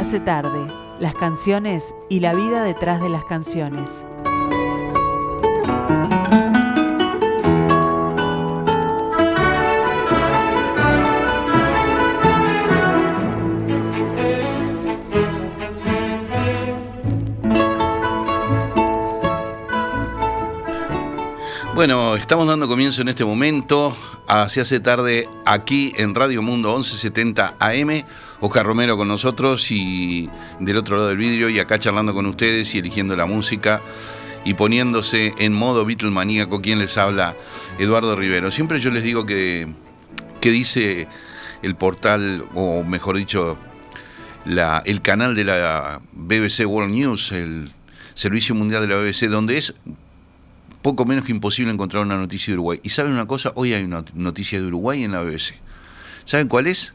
Hace 0.00 0.18
tarde, 0.18 0.66
las 0.98 1.12
canciones 1.12 1.94
y 2.08 2.20
la 2.20 2.32
vida 2.32 2.64
detrás 2.64 3.02
de 3.02 3.10
las 3.10 3.22
canciones. 3.26 4.06
Bueno, 21.74 22.16
estamos 22.16 22.46
dando 22.46 22.66
comienzo 22.66 23.02
en 23.02 23.10
este 23.10 23.26
momento, 23.26 23.94
Se 24.48 24.62
hace 24.62 24.80
tarde, 24.80 25.28
aquí 25.44 25.92
en 25.98 26.14
Radio 26.14 26.40
Mundo 26.40 26.70
1170 26.70 27.56
AM. 27.58 28.04
Oscar 28.40 28.64
Romero 28.64 28.96
con 28.96 29.08
nosotros 29.08 29.70
y 29.70 30.28
del 30.58 30.76
otro 30.76 30.96
lado 30.96 31.08
del 31.08 31.18
vidrio 31.18 31.48
y 31.48 31.58
acá 31.58 31.78
charlando 31.78 32.14
con 32.14 32.26
ustedes 32.26 32.74
y 32.74 32.78
eligiendo 32.78 33.14
la 33.16 33.26
música 33.26 33.82
y 34.44 34.54
poniéndose 34.54 35.34
en 35.38 35.52
modo 35.52 35.84
Beatlemaníaco. 35.84 36.62
quien 36.62 36.78
les 36.78 36.96
habla, 36.96 37.36
Eduardo 37.78 38.16
Rivero. 38.16 38.50
Siempre 38.50 38.80
yo 38.80 38.90
les 38.90 39.02
digo 39.02 39.26
que, 39.26 39.68
que 40.40 40.50
dice 40.50 41.08
el 41.62 41.76
portal, 41.76 42.46
o 42.54 42.82
mejor 42.82 43.16
dicho, 43.16 43.58
la, 44.46 44.82
el 44.86 45.02
canal 45.02 45.34
de 45.34 45.44
la 45.44 46.00
BBC 46.12 46.66
World 46.66 46.94
News, 46.94 47.32
el 47.32 47.70
Servicio 48.14 48.54
Mundial 48.54 48.82
de 48.82 48.88
la 48.88 48.96
BBC, 48.96 49.28
donde 49.28 49.58
es 49.58 49.74
poco 50.80 51.04
menos 51.04 51.24
que 51.26 51.32
imposible 51.32 51.70
encontrar 51.70 52.02
una 52.02 52.16
noticia 52.16 52.52
de 52.52 52.54
Uruguay. 52.54 52.80
Y 52.82 52.88
saben 52.88 53.12
una 53.12 53.26
cosa, 53.26 53.52
hoy 53.54 53.74
hay 53.74 53.84
una 53.84 54.04
noticia 54.14 54.58
de 54.58 54.66
Uruguay 54.66 55.04
en 55.04 55.12
la 55.12 55.20
BBC. 55.20 55.54
¿Saben 56.24 56.48
cuál 56.48 56.66
es? 56.66 56.94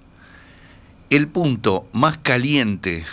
El 1.09 1.27
punto 1.27 1.87
más 1.93 2.17
caliente, 2.17 3.05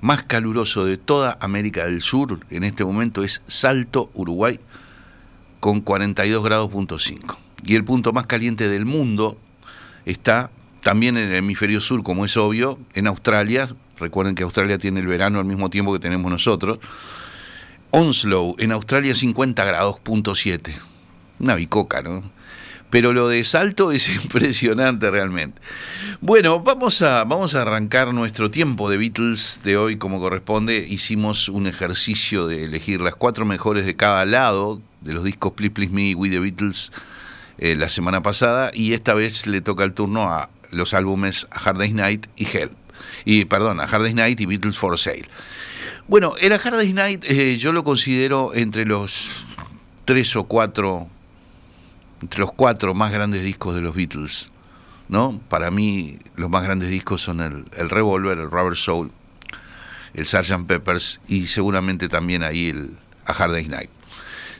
más 0.00 0.22
caluroso 0.22 0.84
de 0.84 0.96
toda 0.96 1.36
América 1.40 1.84
del 1.84 2.00
Sur 2.00 2.40
en 2.50 2.62
este 2.62 2.84
momento 2.84 3.24
es 3.24 3.42
Salto, 3.48 4.10
Uruguay, 4.14 4.60
con 5.58 5.80
42 5.80 6.44
grados 6.44 6.70
punto 6.70 6.98
5. 6.98 7.38
Y 7.64 7.74
el 7.74 7.84
punto 7.84 8.12
más 8.12 8.26
caliente 8.26 8.68
del 8.68 8.84
mundo 8.84 9.38
está 10.04 10.50
también 10.82 11.16
en 11.16 11.28
el 11.30 11.34
hemisferio 11.34 11.80
sur, 11.80 12.04
como 12.04 12.24
es 12.24 12.36
obvio, 12.36 12.78
en 12.94 13.08
Australia. 13.08 13.74
Recuerden 13.98 14.36
que 14.36 14.44
Australia 14.44 14.78
tiene 14.78 15.00
el 15.00 15.08
verano 15.08 15.40
al 15.40 15.46
mismo 15.46 15.68
tiempo 15.68 15.92
que 15.92 15.98
tenemos 15.98 16.30
nosotros 16.30 16.78
Onslow, 17.90 18.56
en 18.58 18.72
Australia 18.72 19.14
50 19.14 19.64
grados, 19.64 19.98
punto 19.98 20.34
7. 20.34 20.76
Una 21.38 21.54
bicoca, 21.54 22.02
¿no? 22.02 22.22
Pero 22.90 23.12
lo 23.12 23.28
de 23.28 23.44
Salto 23.44 23.92
es 23.92 24.08
impresionante 24.24 25.10
realmente. 25.10 25.60
Bueno, 26.20 26.60
vamos 26.60 27.02
a, 27.02 27.24
vamos 27.24 27.54
a 27.54 27.62
arrancar 27.62 28.14
nuestro 28.14 28.50
tiempo 28.50 28.88
de 28.88 28.96
Beatles 28.96 29.60
de 29.64 29.76
hoy 29.76 29.96
como 29.96 30.20
corresponde. 30.20 30.86
Hicimos 30.88 31.48
un 31.48 31.66
ejercicio 31.66 32.46
de 32.46 32.64
elegir 32.64 33.00
las 33.00 33.14
cuatro 33.14 33.44
mejores 33.44 33.84
de 33.84 33.96
cada 33.96 34.24
lado 34.24 34.80
de 35.00 35.14
los 35.14 35.24
discos 35.24 35.52
Please 35.52 35.72
Please 35.72 35.92
Me 35.92 36.08
y 36.08 36.14
We 36.14 36.30
the 36.30 36.40
Beatles 36.40 36.92
eh, 37.58 37.74
la 37.74 37.88
semana 37.88 38.22
pasada 38.22 38.70
y 38.74 38.92
esta 38.92 39.14
vez 39.14 39.46
le 39.46 39.62
toca 39.62 39.84
el 39.84 39.94
turno 39.94 40.30
a 40.30 40.50
los 40.70 40.94
álbumes 40.94 41.46
Hard 41.50 41.78
Day's 41.78 41.94
Night 41.94 42.26
y 42.36 42.46
Help. 42.46 42.72
Y 43.24 43.44
perdón, 43.46 43.80
a 43.80 43.84
Hard 43.84 44.02
Day's 44.02 44.14
Night 44.14 44.40
y 44.40 44.46
Beatles 44.46 44.76
for 44.76 44.98
Sale. 44.98 45.28
Bueno, 46.06 46.34
el 46.40 46.52
Hard 46.52 46.76
Day's 46.76 46.94
Night 46.94 47.24
eh, 47.26 47.56
yo 47.56 47.72
lo 47.72 47.82
considero 47.82 48.54
entre 48.54 48.84
los 48.84 49.30
tres 50.04 50.36
o 50.36 50.44
cuatro, 50.44 51.08
entre 52.26 52.40
los 52.40 52.52
cuatro 52.52 52.92
más 52.92 53.12
grandes 53.12 53.44
discos 53.44 53.76
de 53.76 53.82
los 53.82 53.94
Beatles. 53.94 54.50
¿no? 55.08 55.40
Para 55.48 55.70
mí 55.70 56.18
los 56.34 56.50
más 56.50 56.64
grandes 56.64 56.90
discos 56.90 57.22
son 57.22 57.40
el, 57.40 57.66
el 57.76 57.88
Revolver, 57.88 58.36
el 58.36 58.50
Rubber 58.50 58.76
Soul, 58.76 59.12
el 60.12 60.26
Sgt. 60.26 60.66
Peppers 60.66 61.20
y 61.28 61.46
seguramente 61.46 62.08
también 62.08 62.42
ahí 62.42 62.70
el 62.70 62.96
A 63.26 63.32
Hard 63.32 63.52
Day's 63.52 63.68
Night. 63.68 63.90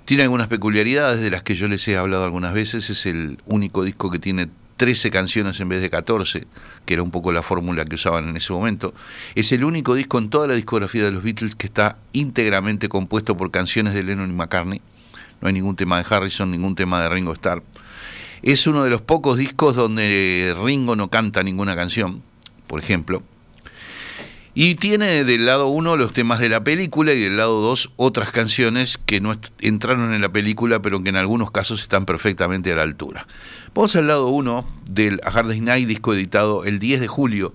Tiene 0.04 0.22
algunas 0.22 0.46
peculiaridades 0.46 1.20
de 1.20 1.28
las 1.28 1.42
que 1.42 1.56
yo 1.56 1.66
les 1.66 1.88
he 1.88 1.96
hablado 1.96 2.22
algunas 2.22 2.52
veces. 2.52 2.88
Es 2.88 3.04
el 3.04 3.38
único 3.46 3.82
disco 3.82 4.12
que 4.12 4.20
tiene 4.20 4.48
13 4.76 5.10
canciones 5.10 5.58
en 5.58 5.68
vez 5.68 5.80
de 5.80 5.90
14, 5.90 6.46
que 6.84 6.94
era 6.94 7.02
un 7.02 7.10
poco 7.10 7.32
la 7.32 7.42
fórmula 7.42 7.84
que 7.84 7.96
usaban 7.96 8.28
en 8.28 8.36
ese 8.36 8.52
momento. 8.52 8.94
Es 9.34 9.50
el 9.50 9.64
único 9.64 9.96
disco 9.96 10.18
en 10.18 10.30
toda 10.30 10.46
la 10.46 10.54
discografía 10.54 11.02
de 11.02 11.10
los 11.10 11.24
Beatles 11.24 11.56
que 11.56 11.66
está 11.66 11.96
íntegramente 12.12 12.88
compuesto 12.88 13.36
por 13.36 13.50
canciones 13.50 13.92
de 13.92 14.04
Lennon 14.04 14.30
y 14.30 14.34
McCartney. 14.34 14.80
No 15.40 15.48
hay 15.48 15.54
ningún 15.54 15.76
tema 15.76 16.02
de 16.02 16.06
Harrison, 16.08 16.50
ningún 16.50 16.74
tema 16.74 17.00
de 17.00 17.08
Ringo 17.08 17.32
Starr. 17.32 17.62
Es 18.42 18.66
uno 18.66 18.84
de 18.84 18.90
los 18.90 19.02
pocos 19.02 19.38
discos 19.38 19.76
donde 19.76 20.54
Ringo 20.62 20.96
no 20.96 21.08
canta 21.08 21.42
ninguna 21.42 21.74
canción, 21.74 22.22
por 22.66 22.80
ejemplo. 22.80 23.22
Y 24.58 24.76
tiene 24.76 25.24
del 25.24 25.44
lado 25.44 25.66
1 25.66 25.96
los 25.98 26.14
temas 26.14 26.38
de 26.38 26.48
la 26.48 26.64
película 26.64 27.12
y 27.12 27.20
del 27.20 27.36
lado 27.36 27.60
2 27.60 27.92
otras 27.96 28.30
canciones 28.30 28.96
que 28.96 29.20
no 29.20 29.34
entraron 29.58 30.14
en 30.14 30.22
la 30.22 30.30
película, 30.30 30.80
pero 30.80 31.02
que 31.02 31.10
en 31.10 31.16
algunos 31.16 31.50
casos 31.50 31.82
están 31.82 32.06
perfectamente 32.06 32.72
a 32.72 32.76
la 32.76 32.82
altura. 32.82 33.26
Vamos 33.74 33.94
al 33.96 34.06
lado 34.06 34.28
1 34.28 34.66
del 34.90 35.20
A 35.24 35.28
Hard 35.28 35.54
Night, 35.56 35.86
disco 35.86 36.14
editado 36.14 36.64
el 36.64 36.78
10 36.78 37.00
de 37.00 37.06
julio 37.06 37.54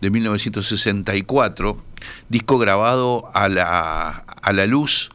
de 0.00 0.10
1964, 0.10 1.80
disco 2.28 2.58
grabado 2.58 3.30
a 3.32 3.48
la, 3.48 4.08
a 4.08 4.52
la 4.52 4.66
luz 4.66 5.10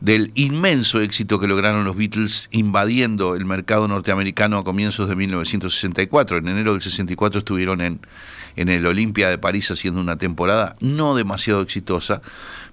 del 0.00 0.30
inmenso 0.34 1.00
éxito 1.00 1.40
que 1.40 1.46
lograron 1.46 1.84
los 1.84 1.96
Beatles 1.96 2.48
invadiendo 2.52 3.34
el 3.34 3.44
mercado 3.44 3.88
norteamericano 3.88 4.58
a 4.58 4.64
comienzos 4.64 5.08
de 5.08 5.16
1964. 5.16 6.38
En 6.38 6.48
enero 6.48 6.72
del 6.72 6.80
64 6.80 7.38
estuvieron 7.38 7.80
en, 7.80 8.00
en 8.56 8.68
el 8.68 8.86
Olimpia 8.86 9.28
de 9.28 9.38
París 9.38 9.70
haciendo 9.70 10.00
una 10.00 10.16
temporada 10.16 10.76
no 10.80 11.14
demasiado 11.14 11.62
exitosa, 11.62 12.20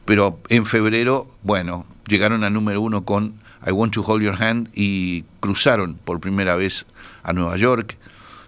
pero 0.06 0.40
en 0.50 0.66
febrero, 0.66 1.30
bueno, 1.44 1.86
llegaron 2.08 2.44
a 2.44 2.50
número 2.50 2.82
uno 2.82 3.06
con 3.06 3.36
I 3.66 3.72
Want 3.72 3.94
to 3.94 4.02
Hold 4.02 4.24
Your 4.24 4.44
Hand 4.44 4.70
y 4.74 5.24
cruzaron 5.40 5.96
por 5.96 6.20
primera 6.20 6.56
vez 6.56 6.86
a 7.24 7.32
Nueva 7.32 7.56
York, 7.56 7.98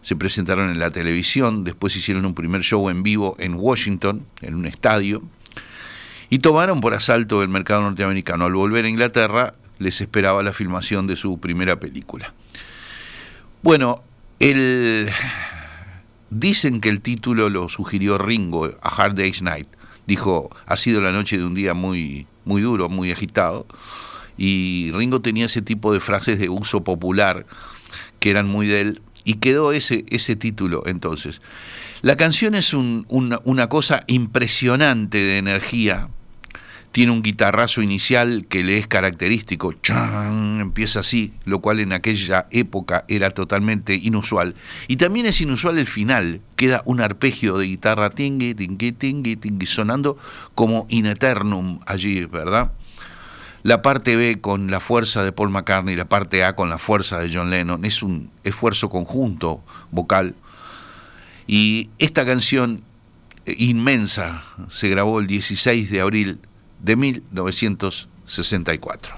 se 0.02 0.16
presentaron 0.16 0.69
en 0.69 0.80
la 0.80 0.91
televisión, 0.91 1.64
después 1.64 1.96
hicieron 1.96 2.25
un 2.25 2.35
primer 2.35 2.62
show 2.62 2.90
en 2.90 3.02
vivo 3.02 3.35
en 3.40 3.56
Washington, 3.56 4.25
en 4.41 4.53
un 4.53 4.66
estadio, 4.66 5.24
y 6.30 6.40
tomaron 6.40 6.81
por 6.81 6.94
asalto 6.94 7.41
el 7.41 7.50
mercado 7.50 7.81
norteamericano. 7.81 8.46
Al 8.46 8.53
volver 8.53 8.86
a 8.86 8.90
Inglaterra 8.90 9.53
les 9.80 10.02
esperaba 10.02 10.44
la 10.44 10.53
filmación 10.53 11.08
de 11.08 11.16
su 11.16 11.40
primera 11.40 11.80
película. 11.80 12.34
Bueno, 13.62 14.03
el... 14.40 15.09
dicen 16.30 16.81
que 16.81 16.90
el 16.90 17.02
título 17.02 17.50
lo 17.50 17.69
sugirió 17.69 18.18
Ringo, 18.18 18.66
A 18.81 18.90
Hard 18.90 19.16
Day's 19.16 19.41
Night. 19.41 19.68
Dijo, 20.08 20.50
ha 20.66 20.75
sido 20.75 21.02
la 21.02 21.12
noche 21.12 21.38
de 21.38 21.46
un 21.46 21.56
día 21.56 21.74
muy, 21.74 22.28
muy 22.46 22.62
duro, 22.62 22.90
muy 22.90 23.12
agitado. 23.12 23.66
Y 24.38 24.91
Ringo 24.94 25.22
tenía 25.22 25.46
ese 25.46 25.62
tipo 25.62 25.94
de 25.94 26.00
frases 26.00 26.38
de 26.38 26.50
uso 26.50 26.84
popular 26.84 27.46
que 28.19 28.30
eran 28.30 28.47
muy 28.47 28.68
de 28.68 28.81
él, 28.81 29.02
y 29.24 29.35
quedó 29.35 29.72
ese, 29.72 30.06
ese 30.09 30.35
título 30.35 30.84
entonces. 30.85 31.41
La 32.02 32.16
canción 32.16 32.56
es 32.56 32.74
una, 32.74 33.68
cosa 33.68 34.03
impresionante 34.08 35.19
de 35.19 35.38
energía, 35.38 36.09
tiene 36.96 37.12
un 37.12 37.24
guitarrazo 37.24 37.82
inicial 37.82 38.46
que 38.48 38.64
le 38.64 38.78
es 38.78 38.88
característico, 38.88 39.74
empieza 40.62 41.02
así, 41.02 41.34
lo 41.44 41.60
cual 41.60 41.82
en 41.82 41.92
aquella 41.92 42.48
época 42.52 43.04
era 43.10 43.32
totalmente 43.32 43.96
inusual. 43.96 44.56
Y 44.88 44.96
también 44.96 45.26
es 45.26 45.42
inusual 45.42 45.78
el 45.78 45.88
final, 45.88 46.40
queda 46.56 46.84
un 46.86 47.02
arpegio 47.02 47.58
de 47.58 47.66
guitarra 47.66 48.12
tingui, 48.12 48.56
tingui, 48.56 48.94
tingui, 48.94 49.36
tingui, 49.36 49.66
sonando 49.66 50.18
como 50.53 50.86
in 50.88 51.08
eternum 51.08 51.82
allí, 51.86 52.24
¿verdad? 52.24 52.72
la 53.64 53.82
parte 53.82 54.16
B 54.16 54.40
con 54.40 54.72
la 54.72 54.80
fuerza 54.80 55.22
de 55.22 55.34
Paul 55.34 55.50
McCartney 55.50 55.98
la 55.98 56.08
parte 56.08 56.46
A 56.46 56.56
con 56.56 56.70
la 56.70 56.78
fuerza 56.78 57.20
de 57.20 57.30
John 57.30 57.50
Lennon. 57.50 57.84
Es 57.84 58.03
un 58.03 58.32
esfuerzo 58.46 58.88
conjunto 58.88 59.66
vocal. 59.91 60.36
Y 61.46 61.90
esta 61.98 62.26
canción 62.26 62.84
eh, 63.46 63.53
inmensa 63.58 64.44
se 64.70 64.88
grabó 64.88 65.20
el 65.20 65.28
16 65.28 65.91
de 65.91 66.00
abril 66.00 66.40
de 66.85 66.96
1964. 66.96 69.16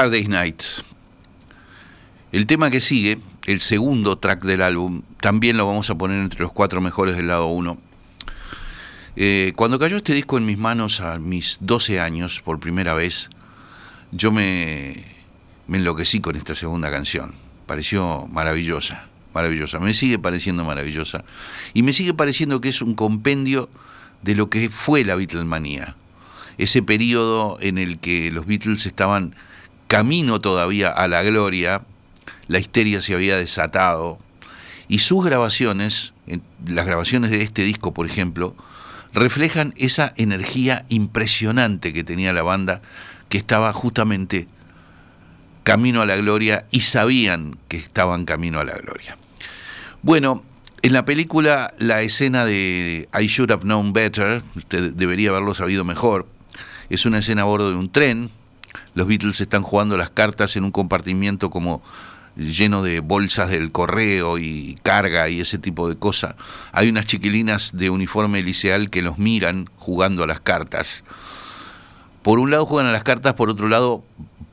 Hard 0.00 0.14
Night. 0.28 0.62
El 2.32 2.46
tema 2.46 2.70
que 2.70 2.80
sigue, 2.80 3.18
el 3.44 3.60
segundo 3.60 4.16
track 4.16 4.44
del 4.44 4.62
álbum, 4.62 5.02
también 5.20 5.58
lo 5.58 5.66
vamos 5.66 5.90
a 5.90 5.94
poner 5.94 6.22
entre 6.22 6.40
los 6.40 6.52
cuatro 6.52 6.80
mejores 6.80 7.18
del 7.18 7.28
lado 7.28 7.48
1. 7.48 7.76
Eh, 9.16 9.52
cuando 9.56 9.78
cayó 9.78 9.98
este 9.98 10.14
disco 10.14 10.38
en 10.38 10.46
mis 10.46 10.56
manos 10.56 11.02
a 11.02 11.18
mis 11.18 11.58
12 11.60 12.00
años, 12.00 12.40
por 12.40 12.58
primera 12.60 12.94
vez, 12.94 13.28
yo 14.10 14.32
me, 14.32 15.04
me 15.66 15.76
enloquecí 15.76 16.20
con 16.20 16.34
esta 16.34 16.54
segunda 16.54 16.90
canción. 16.90 17.34
Pareció 17.66 18.26
maravillosa, 18.32 19.06
maravillosa. 19.34 19.80
Me 19.80 19.92
sigue 19.92 20.18
pareciendo 20.18 20.64
maravillosa. 20.64 21.24
Y 21.74 21.82
me 21.82 21.92
sigue 21.92 22.14
pareciendo 22.14 22.62
que 22.62 22.70
es 22.70 22.80
un 22.80 22.94
compendio 22.94 23.68
de 24.22 24.34
lo 24.34 24.48
que 24.48 24.70
fue 24.70 25.04
la 25.04 25.14
Beatlemanía. 25.14 25.94
Ese 26.56 26.82
periodo 26.82 27.58
en 27.60 27.76
el 27.76 27.98
que 27.98 28.30
los 28.30 28.46
Beatles 28.46 28.86
estaban 28.86 29.34
camino 29.90 30.40
todavía 30.40 30.88
a 30.88 31.08
la 31.08 31.20
gloria, 31.24 31.82
la 32.46 32.60
histeria 32.60 33.00
se 33.00 33.12
había 33.12 33.36
desatado, 33.36 34.20
y 34.86 35.00
sus 35.00 35.24
grabaciones, 35.24 36.12
las 36.64 36.86
grabaciones 36.86 37.32
de 37.32 37.42
este 37.42 37.64
disco, 37.64 37.92
por 37.92 38.06
ejemplo, 38.06 38.54
reflejan 39.12 39.74
esa 39.76 40.14
energía 40.16 40.86
impresionante 40.90 41.92
que 41.92 42.04
tenía 42.04 42.32
la 42.32 42.42
banda, 42.42 42.82
que 43.28 43.36
estaba 43.36 43.72
justamente 43.72 44.46
camino 45.64 46.02
a 46.02 46.06
la 46.06 46.14
gloria 46.14 46.66
y 46.70 46.82
sabían 46.82 47.58
que 47.66 47.78
estaban 47.78 48.26
camino 48.26 48.60
a 48.60 48.64
la 48.64 48.74
gloria. 48.74 49.18
Bueno, 50.02 50.44
en 50.82 50.92
la 50.92 51.04
película 51.04 51.74
la 51.78 52.02
escena 52.02 52.44
de 52.44 53.08
I 53.12 53.26
Should 53.26 53.50
Have 53.50 53.64
Known 53.64 53.92
Better, 53.92 54.44
usted 54.54 54.92
debería 54.92 55.30
haberlo 55.30 55.52
sabido 55.52 55.84
mejor, 55.84 56.28
es 56.90 57.06
una 57.06 57.18
escena 57.18 57.42
a 57.42 57.46
bordo 57.46 57.70
de 57.70 57.76
un 57.76 57.90
tren, 57.90 58.30
los 58.94 59.06
Beatles 59.06 59.40
están 59.40 59.62
jugando 59.62 59.96
las 59.96 60.10
cartas 60.10 60.56
en 60.56 60.64
un 60.64 60.70
compartimiento 60.70 61.50
como 61.50 61.82
lleno 62.36 62.82
de 62.82 63.00
bolsas 63.00 63.50
del 63.50 63.72
correo 63.72 64.38
y 64.38 64.78
carga 64.82 65.28
y 65.28 65.40
ese 65.40 65.58
tipo 65.58 65.88
de 65.88 65.96
cosas. 65.96 66.34
Hay 66.72 66.88
unas 66.88 67.06
chiquilinas 67.06 67.76
de 67.76 67.90
uniforme 67.90 68.42
liceal 68.42 68.90
que 68.90 69.02
los 69.02 69.18
miran 69.18 69.68
jugando 69.76 70.22
a 70.22 70.26
las 70.26 70.40
cartas. 70.40 71.04
Por 72.22 72.38
un 72.38 72.50
lado 72.50 72.66
juegan 72.66 72.88
a 72.88 72.92
las 72.92 73.02
cartas, 73.02 73.34
por 73.34 73.50
otro 73.50 73.68
lado 73.68 74.04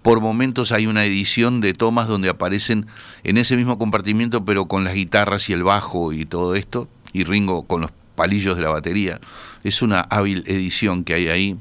por 0.02 0.22
momentos 0.22 0.72
hay 0.72 0.88
una 0.88 1.04
edición 1.04 1.60
de 1.60 1.74
tomas 1.74 2.08
donde 2.08 2.30
aparecen 2.30 2.88
en 3.24 3.38
ese 3.38 3.58
mismo 3.58 3.78
compartimiento, 3.78 4.46
pero 4.46 4.66
con 4.66 4.86
las 4.86 4.94
guitarras 4.94 5.50
y 5.50 5.54
el 5.54 5.64
bajo 5.64 6.14
y 6.14 6.26
todo 6.26 6.56
esto, 6.56 6.88
y 7.12 7.26
Ringo 7.26 7.64
con 7.64 7.82
los 7.82 7.92
palillos 8.16 8.56
de 8.56 8.62
la 8.62 8.70
batería. 8.70 9.20
Es 9.66 9.82
una 9.82 10.00
hábil 10.00 10.44
edición 10.48 11.04
que 11.04 11.14
hay 11.14 11.28
ahí. 11.28 11.58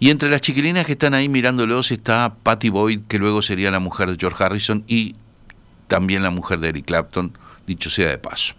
Y 0.00 0.10
entre 0.10 0.30
las 0.30 0.40
chiquilinas 0.40 0.86
que 0.86 0.92
están 0.92 1.14
ahí 1.14 1.28
mirándolos 1.28 1.90
está 1.90 2.34
Patty 2.42 2.68
Boyd, 2.68 3.00
que 3.08 3.18
luego 3.18 3.42
sería 3.42 3.70
la 3.70 3.80
mujer 3.80 4.10
de 4.10 4.16
George 4.18 4.42
Harrison 4.42 4.84
y 4.86 5.16
también 5.88 6.22
la 6.22 6.30
mujer 6.30 6.60
de 6.60 6.68
Eric 6.68 6.86
Clapton, 6.86 7.36
dicho 7.66 7.90
sea 7.90 8.08
de 8.08 8.18
paso. 8.18 8.54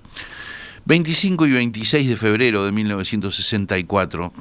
25 0.86 1.46
y 1.46 1.52
26 1.52 2.10
de 2.10 2.18
febrero 2.18 2.66
de 2.66 2.72
1964 2.72 4.34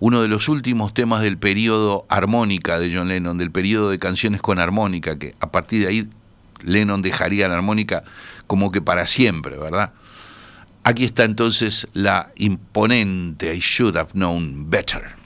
uno 0.00 0.22
de 0.22 0.28
los 0.28 0.48
últimos 0.48 0.94
temas 0.94 1.20
del 1.20 1.38
periodo 1.38 2.06
armónica 2.08 2.78
de 2.78 2.94
John 2.94 3.08
Lennon, 3.08 3.38
del 3.38 3.50
periodo 3.50 3.90
de 3.90 3.98
canciones 3.98 4.40
con 4.40 4.58
armónica, 4.60 5.18
que 5.18 5.34
a 5.40 5.50
partir 5.50 5.82
de 5.82 5.88
ahí 5.88 6.08
Lennon 6.62 7.02
dejaría 7.02 7.48
la 7.48 7.56
armónica 7.56 8.04
como 8.46 8.70
que 8.70 8.80
para 8.80 9.06
siempre, 9.06 9.58
¿verdad? 9.58 9.92
Aquí 10.84 11.04
está 11.04 11.24
entonces 11.24 11.88
la 11.92 12.30
imponente 12.36 13.54
I 13.54 13.58
Should 13.58 13.96
Have 13.96 14.12
Known 14.12 14.70
Better. 14.70 15.17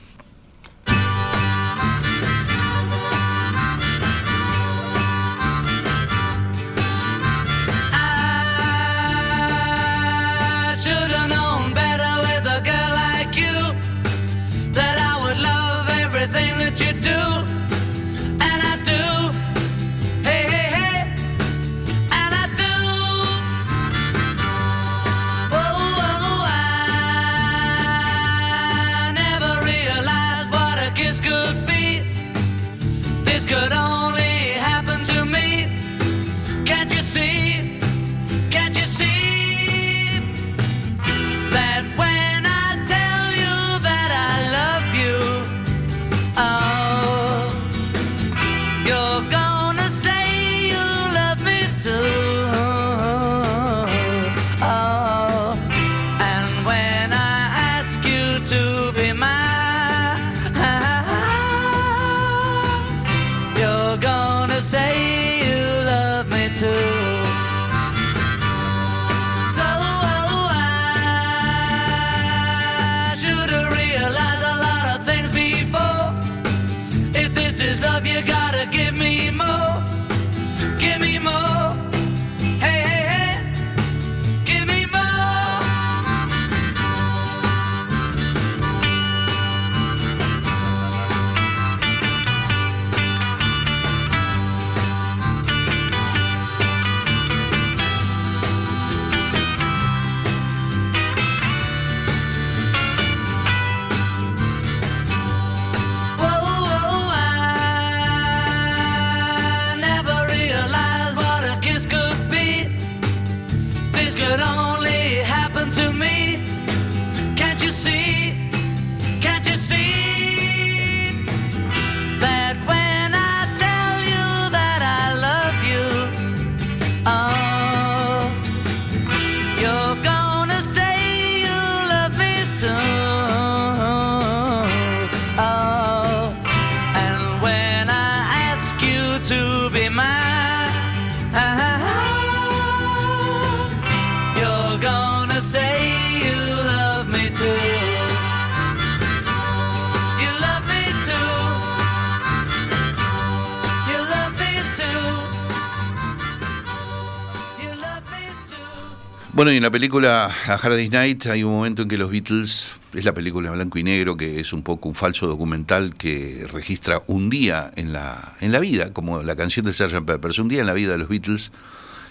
Bueno, 159.42 159.54
y 159.54 159.56
en 159.56 159.64
la 159.64 159.72
película 159.72 160.26
A 160.26 160.54
Hard 160.54 160.88
Night 160.88 161.26
hay 161.26 161.42
un 161.42 161.52
momento 161.52 161.82
en 161.82 161.88
que 161.88 161.98
los 161.98 162.12
Beatles, 162.12 162.78
es 162.94 163.04
la 163.04 163.12
película 163.12 163.48
en 163.48 163.56
blanco 163.56 163.76
y 163.76 163.82
negro, 163.82 164.16
que 164.16 164.38
es 164.38 164.52
un 164.52 164.62
poco 164.62 164.88
un 164.88 164.94
falso 164.94 165.26
documental 165.26 165.96
que 165.96 166.46
registra 166.52 167.02
un 167.08 167.28
día 167.28 167.72
en 167.74 167.92
la, 167.92 168.36
en 168.40 168.52
la 168.52 168.60
vida, 168.60 168.92
como 168.92 169.20
la 169.24 169.34
canción 169.34 169.66
de 169.66 169.72
Sgt. 169.72 170.06
Pepper, 170.06 170.40
un 170.40 170.46
día 170.46 170.60
en 170.60 170.66
la 170.68 170.74
vida 170.74 170.92
de 170.92 170.98
los 170.98 171.08
Beatles, 171.08 171.50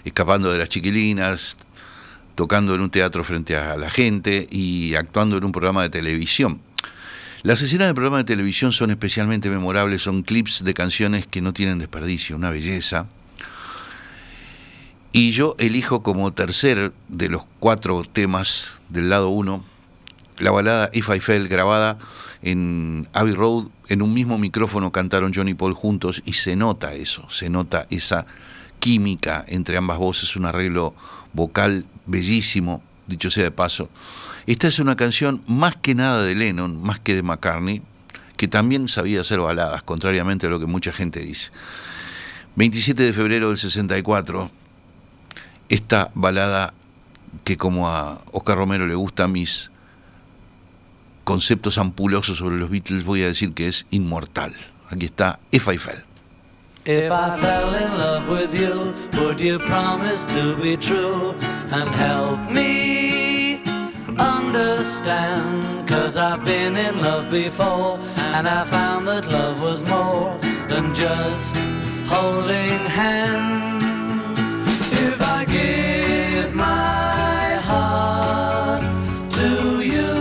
escapando 0.04 0.52
de 0.52 0.58
las 0.58 0.68
chiquilinas, 0.68 1.56
tocando 2.34 2.74
en 2.74 2.82
un 2.82 2.90
teatro 2.90 3.24
frente 3.24 3.56
a 3.56 3.78
la 3.78 3.88
gente 3.88 4.46
y 4.50 4.94
actuando 4.94 5.38
en 5.38 5.44
un 5.44 5.52
programa 5.52 5.80
de 5.84 5.88
televisión. 5.88 6.60
Las 7.44 7.62
escenas 7.62 7.86
del 7.86 7.94
programa 7.94 8.18
de 8.18 8.24
televisión 8.24 8.72
son 8.72 8.90
especialmente 8.90 9.48
memorables, 9.48 10.02
son 10.02 10.22
clips 10.22 10.64
de 10.64 10.74
canciones 10.74 11.26
que 11.26 11.40
no 11.40 11.54
tienen 11.54 11.78
desperdicio, 11.78 12.36
una 12.36 12.50
belleza. 12.50 13.06
Y 15.12 15.32
yo 15.32 15.54
elijo 15.58 16.02
como 16.02 16.32
tercer 16.32 16.92
de 17.08 17.28
los 17.28 17.44
cuatro 17.60 18.02
temas 18.04 18.80
del 18.88 19.10
lado 19.10 19.28
uno 19.28 19.64
la 20.38 20.50
balada 20.50 20.90
If 20.92 21.08
I 21.14 21.20
Fell 21.20 21.48
grabada 21.48 21.98
en 22.42 23.06
Abbey 23.12 23.34
Road, 23.34 23.68
en 23.88 24.02
un 24.02 24.12
mismo 24.12 24.38
micrófono 24.38 24.90
cantaron 24.90 25.32
Johnny 25.32 25.54
Paul 25.54 25.74
juntos 25.74 26.22
y 26.24 26.32
se 26.32 26.56
nota 26.56 26.94
eso, 26.94 27.28
se 27.30 27.48
nota 27.48 27.86
esa 27.90 28.26
química 28.80 29.44
entre 29.46 29.76
ambas 29.76 29.98
voces, 29.98 30.34
un 30.34 30.46
arreglo 30.46 30.94
vocal 31.32 31.84
bellísimo, 32.06 32.82
dicho 33.06 33.30
sea 33.30 33.44
de 33.44 33.50
paso. 33.52 33.88
Esta 34.46 34.66
es 34.66 34.80
una 34.80 34.96
canción 34.96 35.42
más 35.46 35.76
que 35.76 35.94
nada 35.94 36.24
de 36.24 36.34
Lennon, 36.34 36.82
más 36.82 36.98
que 36.98 37.14
de 37.14 37.22
McCartney, 37.22 37.82
que 38.36 38.48
también 38.48 38.88
sabía 38.88 39.20
hacer 39.20 39.38
baladas, 39.38 39.84
contrariamente 39.84 40.48
a 40.48 40.50
lo 40.50 40.58
que 40.58 40.66
mucha 40.66 40.92
gente 40.92 41.20
dice. 41.20 41.52
27 42.56 43.02
de 43.04 43.12
febrero 43.12 43.48
del 43.48 43.58
64, 43.58 44.50
esta 45.72 46.10
balada 46.14 46.74
que 47.44 47.56
como 47.56 47.88
a 47.88 48.18
Oscar 48.30 48.58
Romero 48.58 48.86
le 48.86 48.94
gusta 48.94 49.26
mis 49.26 49.70
conceptos 51.24 51.78
ampulosos 51.78 52.36
sobre 52.36 52.58
los 52.58 52.68
Beatles, 52.68 53.04
voy 53.04 53.22
a 53.22 53.26
decir 53.26 53.54
que 53.54 53.68
es 53.68 53.86
inmortal. 53.90 54.54
Aquí 54.90 55.06
está 55.06 55.40
If 55.50 55.68
I 55.68 55.78
Fell. 55.78 56.04
If 56.84 57.10
I 57.10 57.40
fell 57.40 57.74
in 57.74 57.96
love 57.96 58.28
with 58.28 58.52
you, 58.54 58.92
would 59.18 59.40
you 59.40 59.58
promise 59.60 60.26
to 60.26 60.56
be 60.56 60.76
true 60.76 61.34
and 61.70 61.88
help 61.94 62.50
me 62.50 63.62
understand? 64.18 65.88
Cause 65.88 66.18
I've 66.18 66.44
been 66.44 66.76
in 66.76 67.00
love 67.00 67.30
before 67.30 67.98
and 68.34 68.46
I 68.46 68.64
found 68.66 69.06
that 69.06 69.26
love 69.30 69.62
was 69.62 69.82
more 69.88 70.36
than 70.68 70.92
just 70.92 71.56
holding 72.08 72.78
hands. 72.90 73.61
Give 75.52 76.54
my 76.54 77.58
heart 77.68 78.82
to 79.38 79.80
you, 79.80 80.12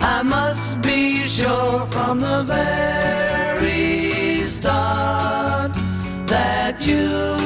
I 0.00 0.22
must 0.22 0.82
be 0.82 1.24
sure 1.24 1.86
from 1.86 2.20
the 2.20 2.42
very 2.42 4.44
start 4.46 5.72
that 6.26 6.86
you 6.86 7.41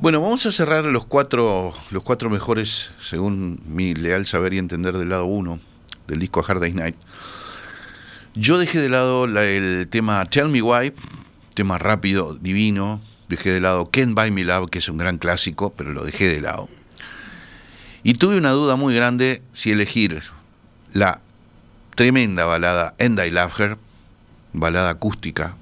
Bueno, 0.00 0.20
vamos 0.22 0.46
a 0.46 0.52
cerrar 0.52 0.84
los 0.86 1.04
cuatro, 1.04 1.74
los 1.90 2.02
cuatro 2.02 2.30
mejores, 2.30 2.92
según 2.98 3.60
mi 3.66 3.94
leal 3.94 4.26
saber 4.26 4.54
y 4.54 4.58
entender 4.58 4.96
del 4.96 5.10
lado 5.10 5.26
uno 5.26 5.60
del 6.06 6.18
disco 6.20 6.44
Hard 6.46 6.60
Day's 6.60 6.74
Night. 6.74 6.96
Yo 8.34 8.58
dejé 8.58 8.80
de 8.80 8.88
lado 8.88 9.26
la- 9.26 9.44
el 9.44 9.88
tema 9.90 10.24
Tell 10.26 10.48
Me 10.48 10.62
Why, 10.62 10.92
tema 11.54 11.78
rápido, 11.78 12.34
divino. 12.34 13.00
Dejé 13.28 13.50
de 13.52 13.60
lado 13.60 13.90
Can't 13.92 14.14
Buy 14.14 14.30
Me 14.32 14.44
Love, 14.44 14.70
que 14.70 14.78
es 14.78 14.88
un 14.88 14.96
gran 14.98 15.18
clásico, 15.18 15.70
pero 15.76 15.92
lo 15.92 16.04
dejé 16.04 16.28
de 16.28 16.40
lado. 16.40 16.68
Y 18.02 18.14
tuve 18.14 18.36
una 18.38 18.50
duda 18.50 18.76
muy 18.76 18.94
grande 18.94 19.42
si 19.52 19.70
elegir 19.70 20.20
la 20.92 21.20
tremenda 21.94 22.46
balada 22.46 22.94
And 22.98 23.20
I 23.20 23.30
Love 23.30 23.60
Her, 23.60 23.76
balada 24.52 24.90
acústica, 24.90 25.54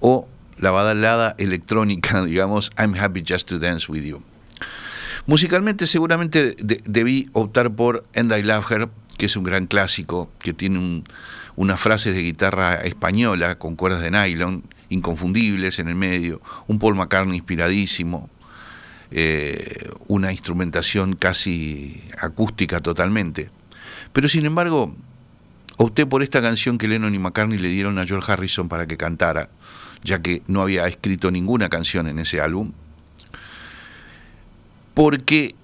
o 0.00 0.28
la 0.62 0.70
balada 0.70 1.34
electrónica, 1.38 2.24
digamos, 2.24 2.70
I'm 2.78 2.94
Happy 2.94 3.22
Just 3.26 3.48
to 3.50 3.58
Dance 3.58 3.90
With 3.92 4.04
You. 4.04 4.22
Musicalmente 5.26 5.86
seguramente 5.86 6.54
de- 6.58 6.82
debí 6.86 7.28
optar 7.32 7.70
por 7.74 8.04
And 8.14 8.32
I 8.32 8.42
Love 8.42 8.70
Her, 8.70 8.88
que 9.18 9.26
es 9.26 9.36
un 9.36 9.44
gran 9.44 9.66
clásico, 9.66 10.30
que 10.38 10.52
tiene 10.54 10.78
un- 10.78 11.04
unas 11.56 11.78
frases 11.80 12.14
de 12.14 12.22
guitarra 12.22 12.76
española 12.76 13.58
con 13.58 13.76
cuerdas 13.76 14.00
de 14.00 14.10
nylon, 14.10 14.64
inconfundibles 14.88 15.78
en 15.78 15.88
el 15.88 15.94
medio, 15.94 16.40
un 16.66 16.78
Paul 16.78 16.94
McCartney 16.94 17.36
inspiradísimo, 17.36 18.30
eh, 19.10 19.90
una 20.08 20.32
instrumentación 20.32 21.14
casi 21.14 22.02
acústica 22.20 22.80
totalmente. 22.80 23.50
Pero 24.12 24.28
sin 24.28 24.46
embargo, 24.46 24.94
opté 25.76 26.06
por 26.06 26.22
esta 26.22 26.40
canción 26.40 26.78
que 26.78 26.88
Lennon 26.88 27.14
y 27.14 27.18
McCartney 27.18 27.58
le 27.58 27.68
dieron 27.68 27.98
a 27.98 28.06
George 28.06 28.30
Harrison 28.32 28.68
para 28.68 28.86
que 28.86 28.96
cantara, 28.96 29.50
ya 30.02 30.20
que 30.20 30.42
no 30.46 30.62
había 30.62 30.86
escrito 30.86 31.30
ninguna 31.30 31.68
canción 31.68 32.08
en 32.08 32.18
ese 32.18 32.40
álbum, 32.40 32.72
porque 34.94 35.54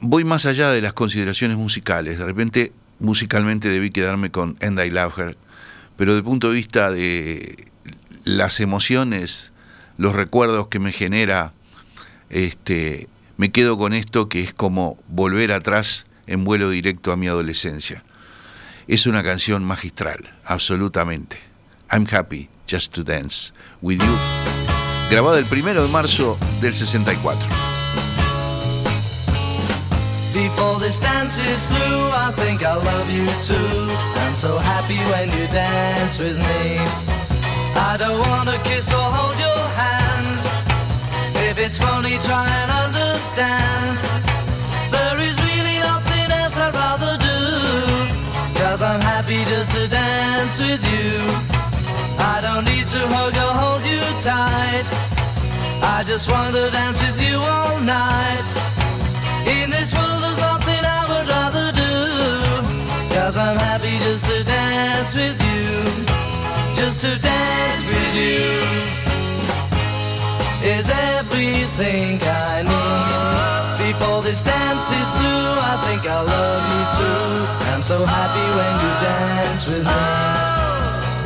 voy 0.00 0.24
más 0.24 0.46
allá 0.46 0.70
de 0.70 0.80
las 0.80 0.92
consideraciones 0.92 1.56
musicales. 1.56 2.18
De 2.18 2.24
repente, 2.24 2.72
musicalmente 3.00 3.68
debí 3.68 3.90
quedarme 3.90 4.30
con 4.30 4.56
And 4.60 4.78
I 4.78 4.90
Love 4.90 5.18
Her, 5.18 5.36
pero 5.96 6.12
desde 6.12 6.18
el 6.18 6.24
punto 6.24 6.48
de 6.48 6.54
vista 6.54 6.90
de 6.90 7.68
las 8.24 8.60
emociones, 8.60 9.52
los 9.96 10.14
recuerdos 10.14 10.68
que 10.68 10.78
me 10.78 10.92
genera, 10.92 11.52
este, 12.30 13.08
me 13.36 13.50
quedo 13.50 13.78
con 13.78 13.94
esto 13.94 14.28
que 14.28 14.42
es 14.42 14.52
como 14.52 14.98
volver 15.08 15.52
atrás 15.52 16.04
en 16.26 16.44
vuelo 16.44 16.70
directo 16.70 17.10
a 17.10 17.16
mi 17.16 17.26
adolescencia. 17.26 18.04
Es 18.86 19.06
una 19.06 19.22
canción 19.22 19.64
magistral, 19.64 20.34
absolutamente. 20.44 21.38
I'm 21.90 22.06
happy 22.10 22.48
just 22.68 22.92
to 22.92 23.02
dance 23.02 23.50
with 23.80 24.00
you. 24.00 24.18
Grabada 25.10 25.38
el 25.38 25.46
primero 25.46 25.82
de 25.82 25.88
marzo 25.88 26.36
del 26.60 26.74
64. 26.76 27.34
Before 30.34 30.78
this 30.78 30.98
dance 30.98 31.40
is 31.40 31.66
through, 31.66 32.10
I 32.12 32.30
think 32.36 32.62
I 32.62 32.74
love 32.76 33.10
you 33.10 33.26
too. 33.42 33.90
I'm 34.22 34.36
so 34.36 34.58
happy 34.58 34.98
when 35.10 35.30
you 35.36 35.46
dance 35.48 36.18
with 36.18 36.38
me. 36.38 36.78
I 37.74 37.96
don't 37.98 38.20
wanna 38.28 38.58
kiss 38.62 38.92
or 38.92 39.08
hold 39.16 39.36
your 39.40 39.64
hand. 39.82 40.38
If 41.48 41.58
it's 41.58 41.78
funny, 41.78 42.18
try 42.18 42.46
and 42.46 42.70
understand. 42.84 43.98
There 44.92 45.18
is 45.20 45.40
really 45.40 45.78
nothing 45.80 46.30
else 46.30 46.58
I'd 46.58 46.74
rather 46.74 47.16
do. 47.16 48.60
Cause 48.60 48.82
I'm 48.82 49.00
happy 49.00 49.44
just 49.46 49.72
to 49.72 49.88
dance 49.88 50.60
with 50.60 50.84
you. 50.92 51.67
I 52.18 52.40
don't 52.40 52.64
need 52.64 52.86
to 52.88 53.00
hug 53.14 53.34
or 53.36 53.52
hold 53.62 53.82
you 53.86 54.02
tight. 54.20 54.86
I 55.82 56.02
just 56.04 56.30
want 56.30 56.54
to 56.54 56.70
dance 56.70 57.00
with 57.00 57.20
you 57.22 57.38
all 57.38 57.78
night. 57.80 58.46
In 59.46 59.70
this 59.70 59.94
world, 59.94 60.22
there's 60.22 60.38
nothing 60.38 60.82
I 60.82 61.02
would 61.10 61.28
rather 61.28 61.70
do. 61.72 61.94
Cause 63.14 63.36
I'm 63.36 63.56
happy 63.56 63.98
just 63.98 64.26
to 64.26 64.42
dance 64.42 65.14
with 65.14 65.38
you. 65.38 65.68
Just 66.74 67.00
to 67.02 67.14
dance 67.20 67.86
with 67.88 68.14
you 68.14 68.98
is 70.66 70.90
everything 70.90 72.18
I 72.22 72.62
need. 72.66 73.92
Before 73.92 74.22
this 74.22 74.42
dance 74.42 74.90
is 74.90 75.10
through, 75.16 75.54
I 75.70 75.74
think 75.86 76.02
I 76.06 76.20
love 76.22 76.62
you 76.74 76.82
too. 76.98 77.72
I'm 77.72 77.82
so 77.82 78.04
happy 78.04 78.46
when 78.58 78.74
you 78.82 78.92
dance 79.06 79.68
with 79.68 79.84
me. 79.86 80.57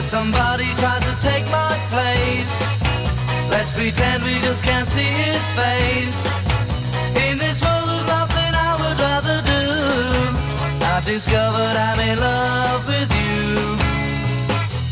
If 0.00 0.06
somebody 0.06 0.64
tries 0.76 1.04
to 1.04 1.14
take 1.20 1.44
my 1.50 1.76
place, 1.90 2.62
let's 3.50 3.70
pretend 3.70 4.22
we 4.22 4.40
just 4.40 4.64
can't 4.64 4.86
see 4.88 5.02
his 5.02 5.46
face. 5.52 6.24
In 7.28 7.36
this 7.36 7.60
world, 7.62 7.86
there's 7.86 8.06
nothing 8.06 8.52
I 8.66 8.72
would 8.80 8.98
rather 8.98 9.42
do. 9.44 10.86
I've 10.86 11.04
discovered 11.04 11.76
I'm 11.76 12.00
in 12.00 12.18
love 12.18 12.88
with 12.88 13.12
you. 13.12 13.76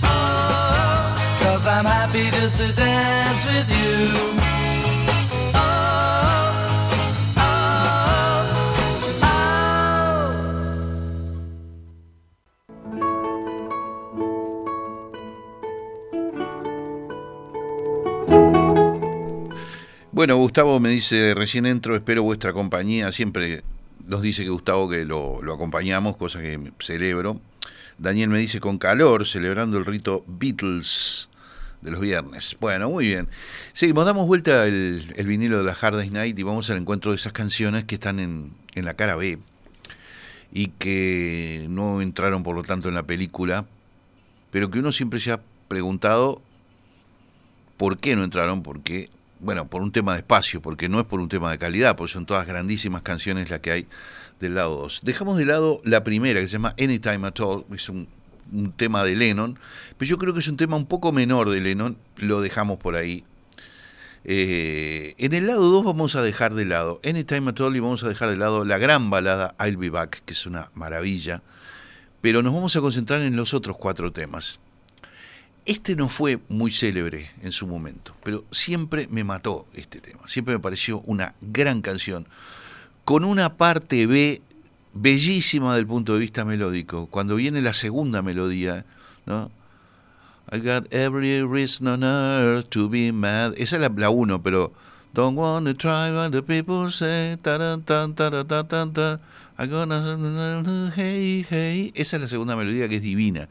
Oh, 0.05 1.39
Cause 1.41 1.67
I'm 1.67 1.87
happy 1.87 2.29
just 2.31 2.59
to 2.59 2.71
dance 2.75 3.47
with 3.47 3.69
you. 3.71 4.68
Bueno, 20.19 20.37
Gustavo 20.37 20.81
me 20.81 20.89
dice, 20.89 21.33
recién 21.33 21.65
entro, 21.65 21.95
espero 21.95 22.25
vuestra 22.25 22.53
compañía. 22.53 23.13
Siempre 23.13 23.63
nos 24.05 24.21
dice 24.21 24.43
que 24.43 24.49
Gustavo 24.49 24.89
que 24.89 25.05
lo, 25.05 25.41
acompañamos, 25.55 26.17
cosa 26.17 26.41
que 26.41 26.73
celebro. 26.81 27.41
Daniel 27.99 28.29
me 28.29 28.41
dice, 28.41 28.59
con 28.59 28.79
calor, 28.79 29.29
celebrando 29.29 29.79
el 29.79 29.87
rito 29.87 30.25
Beatles 30.27 31.29
de 31.83 31.93
los 31.93 32.01
viernes. 32.01 32.57
Bueno, 32.59 32.91
muy 32.91 33.07
bien. 33.07 33.29
Seguimos, 33.73 34.07
damos 34.07 34.27
vuelta 34.27 34.67
el, 34.67 35.05
vinilo 35.25 35.59
de 35.59 35.63
la 35.63 35.77
Hard 35.81 36.05
Night 36.11 36.37
y 36.37 36.43
vamos 36.43 36.69
al 36.69 36.79
encuentro 36.79 37.13
de 37.13 37.17
esas 37.17 37.33
canciones 37.33 37.85
que 37.85 37.95
están 37.95 38.19
en, 38.19 38.51
en 38.75 38.87
la 38.87 38.95
cara 38.95 39.15
B 39.15 39.39
y 40.51 40.67
que 40.81 41.65
no 41.69 42.01
entraron 42.01 42.43
por 42.43 42.57
lo 42.57 42.65
tanto 42.65 42.89
en 42.89 42.97
la 42.97 43.05
película, 43.05 43.67
pero 44.51 44.69
que 44.69 44.81
uno 44.81 44.91
siempre 44.91 45.21
se 45.21 45.31
ha 45.31 45.41
preguntado 45.69 46.43
por 47.77 47.99
qué 47.99 48.17
no 48.17 48.25
entraron, 48.25 48.65
porque 48.65 49.11
bueno, 49.41 49.69
por 49.69 49.83
un 49.83 49.93
tema 49.93 50.15
de 50.15 50.21
espacio, 50.21 50.61
porque 50.61 50.89
no 50.89 50.99
es 51.01 51.07
por 51.07 51.21
un 51.21 51.29
tema 51.29 51.51
de 51.51 51.59
calidad, 51.59 51.97
porque 51.97 52.13
son 52.13 52.27
todas 52.27 52.47
grandísimas 52.47 53.03
canciones 53.03 53.51
las 53.51 53.61
que 53.61 53.71
hay 53.71 53.87
del 54.41 54.55
lado 54.55 54.77
2. 54.77 55.01
Dejamos 55.03 55.39
de 55.39 55.45
lado 55.45 55.81
la 55.85 56.05
primera, 56.05 56.41
que 56.41 56.47
se 56.47 56.53
llama 56.53 56.75
Anytime 56.79 57.27
at 57.27 57.41
All, 57.41 57.65
es 57.73 57.89
un, 57.89 58.09
tema 58.77 59.05
de 59.05 59.15
Lennon, 59.15 59.59
pero 59.99 60.09
yo 60.09 60.17
creo 60.17 60.33
que 60.33 60.41
es 60.41 60.49
un 60.49 60.57
tema 60.57 60.75
un 60.75 60.87
poco 60.87 61.13
menor 61.13 61.51
de 61.51 61.61
Lennon, 61.61 61.99
lo 62.17 62.41
dejamos 62.41 62.79
por 62.79 62.97
ahí. 62.97 63.23
Eh, 64.25 65.15
en 65.19 65.35
el 65.35 65.47
lado 65.47 65.69
2 65.69 65.85
vamos 65.85 66.17
a 66.17 66.23
dejar 66.23 66.55
de 66.55 66.65
lado 66.65 66.99
Anytime 67.05 67.51
at 67.51 67.61
All 67.61 67.77
y 67.77 67.81
vamos 67.81 68.03
a 68.05 68.09
dejar 68.09 68.31
de 68.31 68.37
lado 68.37 68.65
la 68.65 68.79
gran 68.79 69.11
balada 69.11 69.55
I'll 69.61 69.77
Be 69.77 69.91
Back, 69.91 70.23
que 70.25 70.33
es 70.33 70.47
una 70.47 70.71
maravilla, 70.75 71.43
pero 72.23 72.43
nos 72.43 72.55
vamos 72.55 72.75
a 72.75 72.81
concentrar 72.81 73.21
en 73.21 73.37
los 73.37 73.53
otros 73.53 73.77
cuatro 73.77 74.13
temas. 74.13 74.61
Este 75.69 75.97
no 75.97 76.09
fue 76.09 76.39
muy 76.49 76.71
célebre 76.71 77.31
en 77.43 77.53
su 77.53 77.67
momento, 77.67 78.17
pero 78.25 78.43
siempre 78.51 79.07
me 79.11 79.23
mató 79.23 79.67
este 79.75 80.01
tema. 80.01 80.27
Siempre 80.27 80.55
me 80.55 80.61
pareció 80.61 81.01
una 81.01 81.35
gran 81.43 81.83
canción, 81.83 82.27
con 83.05 83.23
una 83.23 83.59
parte 83.59 84.07
B 84.07 84.41
bellísima 84.95 85.77
del 85.77 85.87
punto 85.87 86.15
de 86.15 86.21
vista 86.21 86.47
melódico. 86.47 87.07
Cuando 87.09 87.37
viene 87.37 87.61
la 87.61 87.75
segunda 87.75 88.23
melodía, 88.23 88.87
¿no? 89.27 89.51
I 90.51 90.57
got 90.61 90.91
every 90.91 91.43
reason 91.43 91.87
on 91.87 92.03
earth 92.03 92.71
to 92.71 92.89
be 92.89 93.13
mad. 93.13 93.53
Esa 93.59 93.77
es 93.77 93.93
la 93.95 94.09
1, 94.09 94.43
pero 94.43 94.73
Don't 95.13 95.37
want 95.37 95.67
to 95.67 95.75
try 95.75 96.11
what 96.11 96.31
the 96.31 96.43
people 96.43 96.91
say. 96.91 97.37
Taran, 97.43 97.83
tan, 97.83 98.15
taran, 98.15 98.47
tan. 98.47 99.21
I'm 99.59 99.69
gonna 99.69 100.93
hey, 100.97 101.45
hey. 101.47 101.93
Esa 101.95 102.17
es 102.17 102.23
la 102.23 102.29
segunda 102.29 102.57
melodía 102.57 102.89
que 102.89 102.97
es 102.97 103.03
divina. 103.03 103.51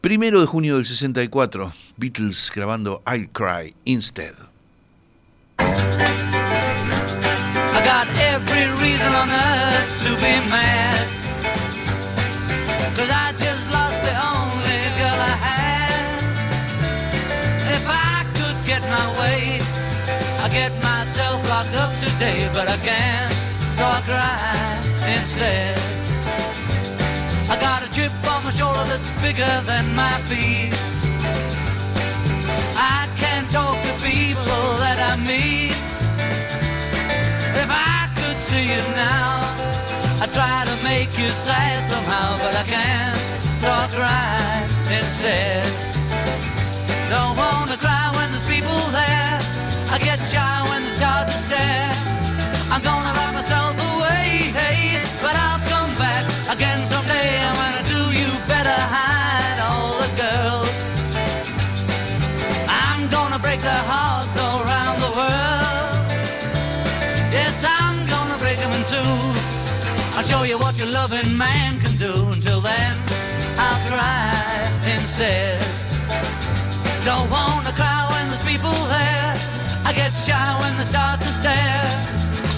Primero 0.00 0.40
de 0.40 0.46
junio 0.46 0.76
del 0.76 0.86
64, 0.86 1.72
Beatles 1.96 2.50
grabando 2.54 3.02
I'll 3.06 3.28
Cry 3.32 3.74
Instead. 3.84 4.34
I 7.72 7.82
got 7.84 8.08
every 8.18 8.66
reason 8.82 9.14
on 9.14 9.28
earth 9.30 10.04
to 10.04 10.14
be 10.16 10.40
mad. 10.50 11.06
Cause 12.96 13.10
I 13.10 13.32
just 13.38 13.70
lost 13.72 14.02
the 14.02 14.16
only 14.32 14.80
girl 14.98 15.20
I 15.20 15.36
had. 15.46 16.24
If 17.76 17.84
I 17.86 18.24
could 18.34 18.58
get 18.66 18.82
my 18.88 19.06
way, 19.20 19.60
I'd 20.42 20.50
get 20.52 20.72
myself 20.82 21.46
locked 21.48 21.74
up 21.74 21.92
today, 22.00 22.48
but 22.52 22.68
I 22.68 22.76
can't, 22.78 23.32
so 23.76 23.84
I 23.84 24.00
cry 24.06 25.14
instead. 25.14 25.99
Chip 28.00 28.32
on 28.32 28.42
my 28.44 28.50
shoulder 28.50 28.84
that's 28.88 29.12
bigger 29.20 29.54
than 29.68 29.84
my 29.94 30.16
feet. 30.24 30.72
I 32.96 33.06
can't 33.20 33.48
talk 33.52 33.76
to 33.76 33.92
people 34.00 34.64
that 34.80 34.98
I 35.10 35.12
meet. 35.20 35.76
If 37.62 37.68
I 37.68 38.08
could 38.16 38.38
see 38.48 38.72
you 38.72 38.82
now, 38.96 39.44
I'd 40.22 40.32
try 40.32 40.64
to 40.64 40.76
make 40.82 41.12
you 41.18 41.28
sad 41.28 41.86
somehow, 41.92 42.38
but 42.40 42.54
I 42.62 42.64
can't, 42.74 43.20
so 43.60 43.68
I 43.68 43.86
cry 43.92 44.64
instead. 44.98 45.68
Don't 47.12 47.36
wanna 47.36 47.76
cry 47.76 48.12
when 48.16 48.32
there's 48.32 48.48
people 48.48 48.80
there. 48.96 49.36
I 49.92 49.98
get 49.98 50.18
shy 50.32 50.56
when 50.70 50.84
they 50.84 50.94
start 51.00 51.26
to 51.26 51.34
stare. 51.34 51.99
I'll 70.20 70.26
show 70.26 70.42
you 70.42 70.58
what 70.58 70.78
your 70.78 70.90
loving 70.90 71.34
man 71.38 71.80
can 71.80 71.96
do. 71.96 72.12
Until 72.28 72.60
then, 72.60 72.92
I'll 73.56 73.80
cry 73.88 74.68
instead. 74.84 75.58
Don't 77.06 77.30
wanna 77.30 77.72
cry 77.72 78.04
when 78.12 78.28
there's 78.28 78.44
people 78.44 78.76
there. 78.92 79.32
I 79.88 79.94
get 79.96 80.12
shy 80.12 80.48
when 80.60 80.76
they 80.76 80.84
start 80.84 81.22
to 81.22 81.28
stare. 81.28 81.88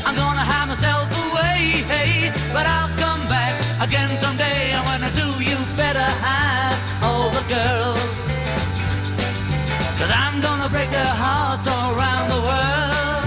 I'm 0.04 0.16
gonna 0.16 0.42
hide 0.42 0.66
myself 0.66 1.06
away, 1.30 1.86
hey, 1.86 2.32
but 2.52 2.66
I'll 2.66 2.90
come 2.98 3.22
back 3.28 3.54
again 3.80 4.10
someday. 4.16 4.72
And 4.74 4.82
when 4.90 5.00
I 5.08 5.10
do, 5.14 5.28
you 5.38 5.56
better 5.76 6.08
hide 6.26 6.76
all 7.06 7.30
the 7.30 7.44
girls. 7.46 8.10
Cause 10.00 10.10
I'm 10.10 10.40
gonna 10.40 10.68
break 10.68 10.90
their 10.90 11.14
hearts 11.24 11.68
all 11.68 11.94
around 11.94 12.26
the 12.34 12.42
world. 12.42 13.24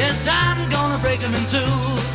Yes, 0.00 0.26
I'm 0.26 0.70
gonna 0.70 0.98
break 1.04 1.20
them 1.20 1.34
in 1.34 1.44
two 1.52 2.05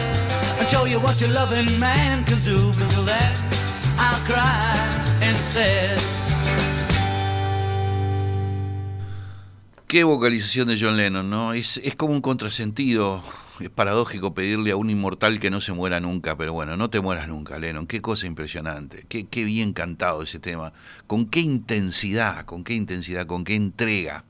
Qué 9.87 10.05
vocalización 10.05 10.69
de 10.69 10.79
John 10.79 10.95
Lennon, 10.95 11.29
¿no? 11.29 11.51
Es, 11.51 11.81
es 11.83 11.95
como 11.95 12.13
un 12.13 12.21
contrasentido 12.21 13.21
es 13.59 13.69
paradójico 13.69 14.33
pedirle 14.33 14.71
a 14.71 14.77
un 14.77 14.89
inmortal 14.89 15.41
que 15.41 15.51
no 15.51 15.59
se 15.59 15.73
muera 15.73 15.99
nunca, 15.99 16.37
pero 16.37 16.53
bueno, 16.53 16.77
no 16.77 16.89
te 16.89 17.01
mueras 17.01 17.27
nunca, 17.27 17.59
Lennon. 17.59 17.85
Qué 17.85 18.01
cosa 18.01 18.25
impresionante. 18.25 19.05
Qué, 19.09 19.27
qué 19.27 19.43
bien 19.43 19.73
cantado 19.73 20.23
ese 20.23 20.39
tema. 20.39 20.71
Con 21.05 21.25
qué 21.25 21.41
intensidad, 21.41 22.45
con 22.45 22.63
qué 22.63 22.75
intensidad, 22.75 23.25
con 23.27 23.43
qué 23.43 23.55
entrega. 23.55 24.23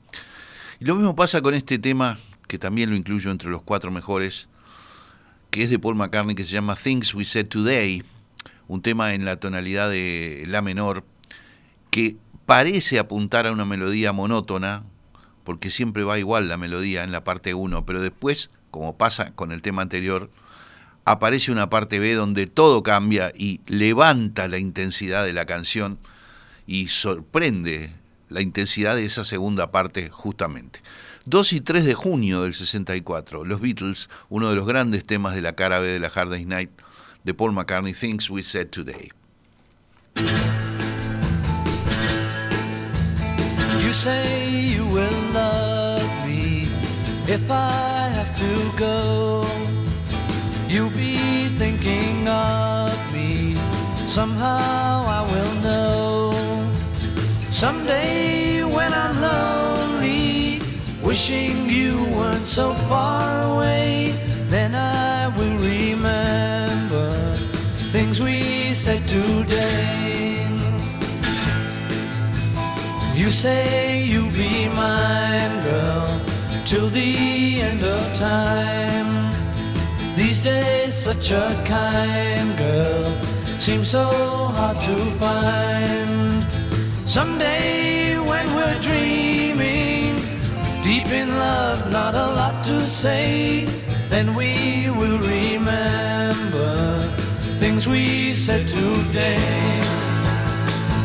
Y 0.80 0.86
lo 0.86 0.96
mismo 0.96 1.14
pasa 1.14 1.40
con 1.40 1.54
este 1.54 1.78
tema, 1.78 2.18
que 2.48 2.58
también 2.58 2.90
lo 2.90 2.96
incluyo 2.96 3.30
entre 3.30 3.48
los 3.48 3.62
cuatro 3.62 3.92
mejores, 3.92 4.48
que 5.52 5.62
es 5.62 5.70
de 5.70 5.78
Paul 5.78 5.96
McCartney, 5.96 6.34
que 6.34 6.44
se 6.44 6.52
llama 6.52 6.76
Things 6.76 7.14
We 7.14 7.26
Said 7.26 7.48
Today, 7.48 8.02
un 8.68 8.80
tema 8.80 9.12
en 9.12 9.26
la 9.26 9.36
tonalidad 9.36 9.90
de 9.90 10.44
La 10.48 10.62
menor, 10.62 11.04
que 11.90 12.16
parece 12.46 12.98
apuntar 12.98 13.46
a 13.46 13.52
una 13.52 13.66
melodía 13.66 14.14
monótona, 14.14 14.82
porque 15.44 15.70
siempre 15.70 16.04
va 16.04 16.18
igual 16.18 16.48
la 16.48 16.56
melodía 16.56 17.04
en 17.04 17.12
la 17.12 17.22
parte 17.22 17.52
1, 17.52 17.84
pero 17.84 18.00
después, 18.00 18.50
como 18.70 18.96
pasa 18.96 19.32
con 19.34 19.52
el 19.52 19.60
tema 19.60 19.82
anterior, 19.82 20.30
aparece 21.04 21.52
una 21.52 21.68
parte 21.68 21.98
B 21.98 22.14
donde 22.14 22.46
todo 22.46 22.82
cambia 22.82 23.30
y 23.36 23.60
levanta 23.66 24.48
la 24.48 24.56
intensidad 24.56 25.22
de 25.22 25.34
la 25.34 25.44
canción 25.44 25.98
y 26.66 26.88
sorprende 26.88 27.92
la 28.30 28.40
intensidad 28.40 28.96
de 28.96 29.04
esa 29.04 29.22
segunda 29.22 29.70
parte 29.70 30.08
justamente. 30.08 30.80
2 31.26 31.52
y 31.52 31.60
3 31.60 31.84
de 31.84 31.94
junio 31.94 32.42
del 32.42 32.54
64, 32.54 33.44
los 33.44 33.60
Beatles, 33.60 34.08
uno 34.28 34.50
de 34.50 34.56
los 34.56 34.66
grandes 34.66 35.04
temas 35.04 35.34
de 35.34 35.42
la 35.42 35.52
cara 35.52 35.80
B 35.80 35.86
de 35.86 36.00
la 36.00 36.08
Hard 36.08 36.30
Day's 36.30 36.46
Night 36.46 36.70
de 37.24 37.34
Paul 37.34 37.52
McCartney, 37.52 37.94
Things 37.94 38.28
We 38.28 38.42
Said 38.42 38.70
Today. 38.70 39.10
You 43.80 43.92
say 43.92 44.74
you 44.74 44.86
will 44.86 45.32
love 45.32 46.02
me 46.26 46.68
if 47.26 47.50
I 47.50 48.10
have 48.14 48.32
to 48.38 48.78
go. 48.78 49.44
You'll 50.68 50.90
be 50.90 51.48
thinking 51.58 52.26
of 52.26 52.92
me. 53.12 53.52
Somehow 54.08 55.04
I 55.06 55.20
will 55.30 55.54
know. 55.62 56.32
Someday 57.50 58.31
wishing 61.12 61.68
you 61.68 61.92
weren't 62.16 62.46
so 62.46 62.72
far 62.88 63.42
away, 63.52 64.14
then 64.48 64.74
I 64.74 65.28
will 65.36 65.58
remember 65.58 67.10
things 67.92 68.18
we 68.18 68.72
said 68.72 69.04
today. 69.04 70.46
You 73.14 73.30
say 73.30 74.02
you'll 74.04 74.32
be 74.44 74.70
mine, 74.70 75.54
girl, 75.68 76.08
till 76.64 76.88
the 76.88 77.60
end 77.60 77.82
of 77.82 78.02
time. 78.16 79.10
These 80.16 80.42
days, 80.42 80.94
such 80.94 81.30
a 81.30 81.46
kind 81.66 82.56
girl 82.56 83.04
seems 83.60 83.90
so 83.90 84.06
hard 84.56 84.78
to 84.88 84.96
find. 85.20 86.46
Someday, 87.04 88.18
when 88.18 88.46
we're 88.56 88.80
dreaming, 88.80 89.21
in 91.12 91.28
love, 91.28 91.90
not 91.90 92.14
a 92.14 92.26
lot 92.38 92.64
to 92.66 92.80
say, 92.86 93.66
then 94.08 94.34
we 94.34 94.88
will 94.98 95.18
remember 95.18 96.96
things 97.60 97.86
we 97.86 98.32
said 98.32 98.66
today. 98.66 99.38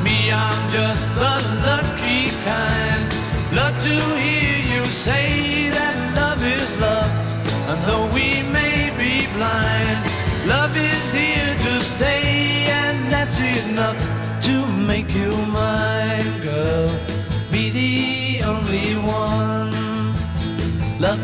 Me, 0.03 0.31
I'm 0.31 0.71
just 0.71 1.13
the 1.15 1.35
lucky 1.69 2.29
kind. 2.43 3.03
Love 3.53 3.75
to 3.83 3.95
hear 4.23 4.57
you 4.73 4.85
say 4.85 5.69
that 5.77 5.95
love 6.15 6.41
is 6.43 6.69
love. 6.79 7.11
And 7.69 7.79
though 7.87 8.07
we 8.17 8.27
may 8.57 8.91
be 9.01 9.27
blind, 9.35 9.99
love 10.47 10.75
is 10.77 11.05
here 11.11 11.53
to 11.65 11.81
stay, 11.81 12.65
and 12.81 13.11
that's 13.11 13.39
enough 13.39 13.99
to 14.47 14.55
make 14.91 15.13
you 15.13 15.31
mine, 15.47 15.96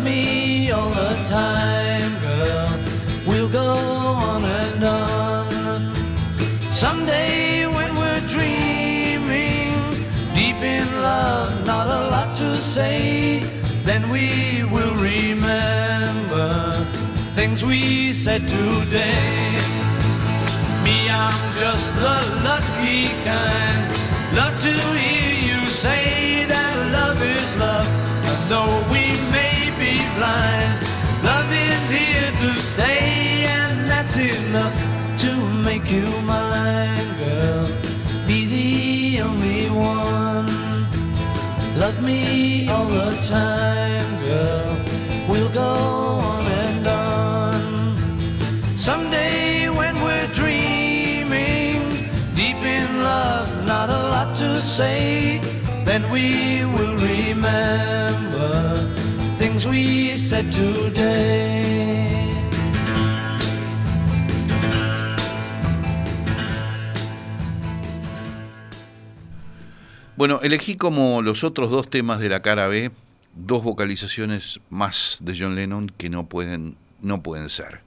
me 0.03 0.71
all 0.71 0.89
the 0.89 1.13
time, 1.29 2.19
girl. 2.19 2.69
We'll 3.25 3.49
go 3.49 3.73
on 3.73 4.43
and 4.43 4.83
on. 4.83 5.95
Someday 6.73 7.65
when 7.67 7.95
we're 7.95 8.25
dreaming, 8.27 9.71
deep 10.33 10.61
in 10.61 10.87
love, 11.01 11.65
not 11.65 11.87
a 11.87 12.09
lot 12.09 12.35
to 12.37 12.57
say, 12.57 13.39
then 13.83 14.09
we 14.09 14.63
will 14.73 14.95
remember 14.95 16.49
things 17.35 17.63
we 17.63 18.11
said 18.13 18.41
today. 18.47 19.59
Me, 20.83 21.09
I'm 21.09 21.39
just 21.59 21.95
the 21.95 22.17
lucky 22.43 23.07
kind. 23.23 23.83
Love 24.35 24.55
to 24.63 24.73
hear 24.97 25.33
you 25.49 25.67
say 25.69 26.45
that 26.45 26.75
love 26.91 27.21
is 27.21 27.55
love, 27.57 27.87
though 28.49 28.83
we 28.91 29.03
may 29.31 29.52
blind, 30.17 30.79
love 31.23 31.51
is 31.51 31.83
here 31.89 32.31
to 32.41 32.49
stay, 32.59 33.45
and 33.47 33.89
that's 33.89 34.17
enough 34.17 34.75
to 35.19 35.31
make 35.67 35.89
you 35.91 36.07
mine, 36.21 37.09
girl. 37.17 37.67
Be 38.27 38.39
the 38.55 39.21
only 39.21 39.69
one. 39.69 40.47
Love 41.77 42.03
me 42.03 42.69
all 42.69 42.85
the 42.85 43.11
time, 43.27 44.09
girl. 44.23 44.71
We'll 45.29 45.53
go 45.63 45.71
on 46.31 46.45
and 46.45 46.87
on. 46.87 47.97
Someday 48.77 49.69
when 49.69 49.95
we're 50.03 50.31
dreaming, 50.41 51.79
deep 52.35 52.61
in 52.77 52.87
love, 53.01 53.47
not 53.65 53.89
a 53.89 54.01
lot 54.13 54.35
to 54.35 54.61
say, 54.61 55.39
then 55.85 56.03
we 56.11 56.65
will 56.65 56.95
remember 56.95 58.32
Bueno, 70.15 70.39
elegí 70.43 70.75
como 70.75 71.21
los 71.21 71.43
otros 71.43 71.69
dos 71.69 71.89
temas 71.89 72.19
de 72.19 72.29
la 72.29 72.41
cara 72.41 72.67
B 72.67 72.91
dos 73.35 73.63
vocalizaciones 73.63 74.59
más 74.69 75.17
de 75.21 75.35
John 75.37 75.55
Lennon 75.55 75.91
que 75.97 76.09
no 76.09 76.27
pueden, 76.27 76.75
no 77.01 77.23
pueden 77.23 77.49
ser, 77.49 77.81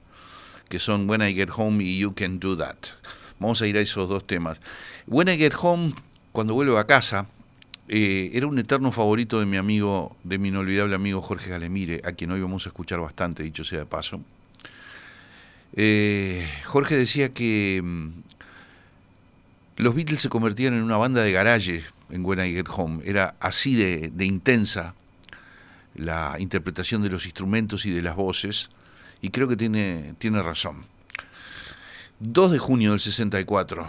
que 0.69 0.79
son 0.79 1.09
When 1.09 1.21
I 1.21 1.33
Get 1.33 1.49
Home 1.55 1.83
y 1.83 1.99
You 1.99 2.13
Can 2.15 2.39
Do 2.39 2.57
That. 2.57 2.77
Vamos 3.39 3.61
a 3.61 3.67
ir 3.67 3.77
a 3.77 3.81
esos 3.81 4.09
dos 4.09 4.25
temas. 4.25 4.59
When 5.05 5.29
I 5.29 5.37
Get 5.37 5.53
Home, 5.61 5.93
cuando 6.31 6.53
vuelvo 6.53 6.77
a 6.77 6.87
casa, 6.87 7.27
eh, 7.89 8.31
era 8.33 8.47
un 8.47 8.59
eterno 8.59 8.91
favorito 8.91 9.39
de 9.39 9.45
mi 9.45 9.57
amigo, 9.57 10.15
de 10.23 10.37
mi 10.37 10.49
inolvidable 10.49 10.95
amigo 10.95 11.21
Jorge 11.21 11.49
Galemire, 11.49 12.01
a 12.03 12.11
quien 12.11 12.31
hoy 12.31 12.41
vamos 12.41 12.65
a 12.65 12.69
escuchar 12.69 12.99
bastante, 12.99 13.43
dicho 13.43 13.63
sea 13.63 13.79
de 13.79 13.85
paso. 13.85 14.21
Eh, 15.73 16.47
Jorge 16.65 16.97
decía 16.97 17.33
que 17.33 17.81
mm, 17.83 18.09
los 19.77 19.95
Beatles 19.95 20.21
se 20.21 20.29
convertían 20.29 20.73
en 20.73 20.83
una 20.83 20.97
banda 20.97 21.21
de 21.21 21.31
garaje 21.31 21.83
en 22.09 22.25
When 22.25 22.39
I 22.39 22.53
Get 22.53 22.67
Home. 22.69 23.03
Era 23.05 23.35
así 23.39 23.75
de, 23.75 24.11
intensa 24.25 24.93
la 25.95 26.35
interpretación 26.39 27.03
de 27.03 27.09
los 27.09 27.25
instrumentos 27.25 27.85
y 27.85 27.91
de 27.91 28.01
las 28.01 28.15
voces, 28.15 28.69
y 29.21 29.29
creo 29.29 29.47
que 29.47 29.55
tiene, 29.55 30.13
tiene 30.19 30.43
razón. 30.43 30.85
2 32.19 32.51
de 32.51 32.59
junio 32.59 32.91
del 32.91 32.99
64, 32.99 33.87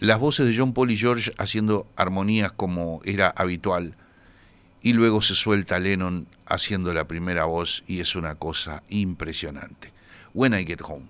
las 0.00 0.18
voces 0.18 0.46
de 0.46 0.56
John 0.56 0.72
Paul 0.72 0.90
y 0.90 0.96
George 0.96 1.32
haciendo 1.38 1.86
armonías 1.94 2.52
como 2.52 3.00
era 3.04 3.28
habitual, 3.28 3.94
y 4.82 4.94
luego 4.94 5.20
se 5.20 5.34
suelta 5.34 5.78
Lennon 5.78 6.26
haciendo 6.46 6.92
la 6.94 7.06
primera 7.06 7.44
voz, 7.44 7.84
y 7.86 8.00
es 8.00 8.16
una 8.16 8.34
cosa 8.34 8.82
impresionante. 8.88 9.92
When 10.32 10.54
I 10.58 10.64
Get 10.64 10.80
Home. 10.82 11.06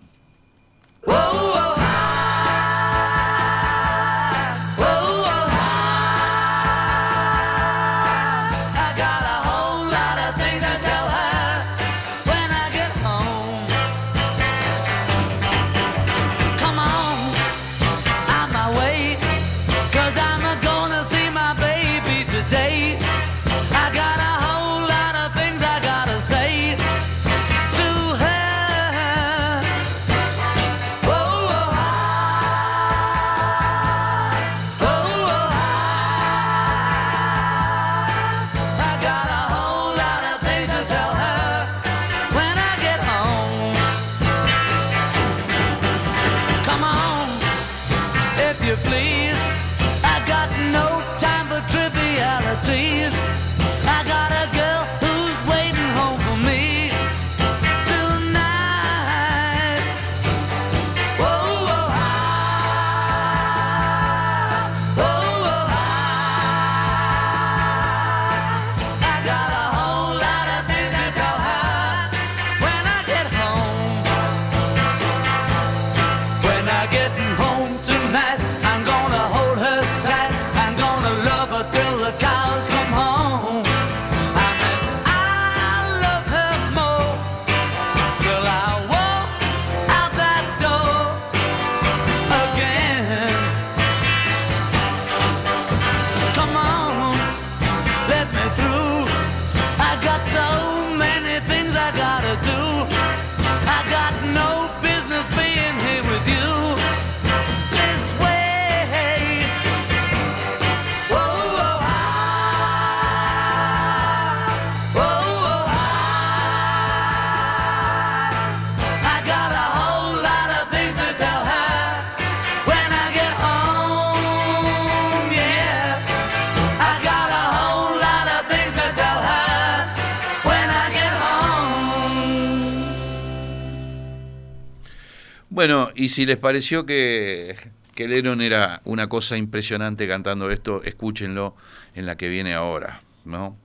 Bueno, 135.60 135.90
y 135.94 136.08
si 136.08 136.24
les 136.24 136.38
pareció 136.38 136.86
que, 136.86 137.54
que 137.94 138.08
Lennon 138.08 138.40
era 138.40 138.80
una 138.86 139.10
cosa 139.10 139.36
impresionante 139.36 140.08
cantando 140.08 140.50
esto, 140.50 140.82
escúchenlo 140.84 141.54
en 141.94 142.06
la 142.06 142.16
que 142.16 142.30
viene 142.30 142.54
ahora, 142.54 143.02
¿no? 143.26 143.58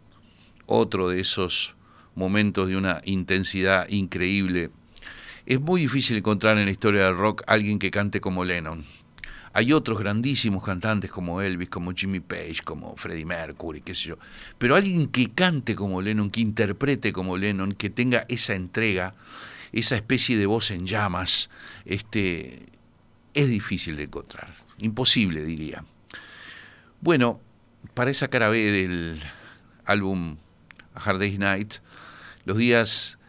Otro 0.66 1.08
de 1.08 1.22
esos 1.22 1.78
momentos 2.14 2.68
de 2.68 2.76
una 2.76 3.00
intensidad 3.06 3.88
increíble. 3.88 4.72
Es 5.46 5.62
muy 5.62 5.80
difícil 5.80 6.18
encontrar 6.18 6.58
en 6.58 6.66
la 6.66 6.72
historia 6.72 7.06
del 7.06 7.16
rock 7.16 7.44
alguien 7.48 7.80
que 7.80 7.92
cante 7.92 8.20
como 8.20 8.44
Lennon. 8.44 8.84
Hay 9.54 9.72
otros 9.72 9.98
grandísimos 9.98 10.66
cantantes 10.66 11.10
como 11.10 11.40
Elvis, 11.40 11.70
como 11.70 11.94
Jimmy 11.94 12.20
Page, 12.20 12.58
como 12.66 12.98
Freddie 12.98 13.24
Mercury, 13.24 13.80
qué 13.80 13.96
sé 13.96 14.10
yo. 14.10 14.18
Pero 14.58 14.76
alguien 14.76 15.08
que 15.08 15.32
cante 15.32 15.76
como 15.76 16.02
Lennon, 16.02 16.30
que 16.30 16.42
interprete 16.42 17.14
como 17.14 17.38
Lennon, 17.38 17.72
que 17.72 17.90
tenga 17.90 18.26
esa 18.28 18.54
entrega, 18.54 19.16
esa 19.76 19.98
especie 19.98 20.38
de 20.38 20.46
voz 20.46 20.72
en 20.72 20.88
llamas, 20.88 21.50
este, 21.84 22.66
es 23.34 23.50
difícil 23.50 23.98
de 23.98 24.04
encontrar. 24.04 24.56
Imposible, 24.80 25.44
diría. 25.44 25.84
Bueno, 27.02 27.42
para 27.94 28.10
esa 28.10 28.30
cara 28.30 28.48
B 28.48 28.72
del 28.72 29.22
álbum 29.84 30.38
A 30.94 31.02
Hard 31.02 31.20
Day's 31.20 31.38
Night, 31.38 31.76
los 32.46 32.58
días 32.58 33.20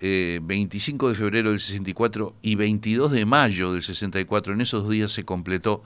eh, 0.00 0.40
25 0.42 1.08
de 1.08 1.14
febrero 1.14 1.50
del 1.50 1.58
64 1.58 2.36
y 2.42 2.54
22 2.54 3.10
de 3.10 3.24
mayo 3.24 3.72
del 3.72 3.82
64, 3.82 4.52
en 4.52 4.60
esos 4.60 4.82
dos 4.82 4.92
días 4.92 5.10
se 5.10 5.24
completó 5.24 5.82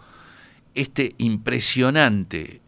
este 0.75 1.15
impresionante, 1.19 2.61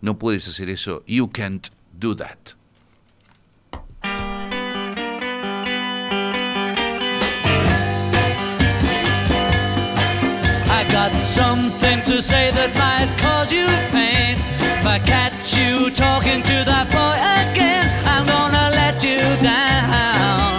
no 0.00 0.18
puedes 0.18 0.48
hacer 0.48 0.70
eso, 0.70 1.04
you 1.06 1.28
can't 1.30 1.68
do 1.92 2.16
that. 2.16 2.38
Got 10.96 11.12
something 11.20 12.00
to 12.08 12.22
say 12.22 12.50
that 12.56 12.72
might 12.82 13.10
cause 13.20 13.52
you 13.52 13.68
pain. 13.92 14.32
If 14.80 14.84
I 14.96 14.98
catch 15.12 15.52
you 15.52 15.92
talking 15.92 16.40
to 16.40 16.56
that 16.70 16.86
boy 16.88 17.16
again, 17.44 17.84
I'm 18.12 18.24
gonna 18.24 18.66
let 18.80 18.96
you 19.04 19.20
down 19.44 20.56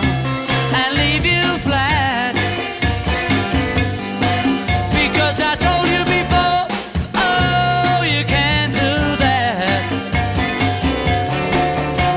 and 0.80 0.90
leave 1.02 1.26
you 1.26 1.46
flat. 1.66 2.38
Because 4.94 5.38
I 5.42 5.54
told 5.58 5.88
you 5.96 6.04
before, 6.06 6.62
oh, 7.18 8.06
you 8.06 8.22
can't 8.36 8.74
do 8.78 8.94
that. 9.26 9.82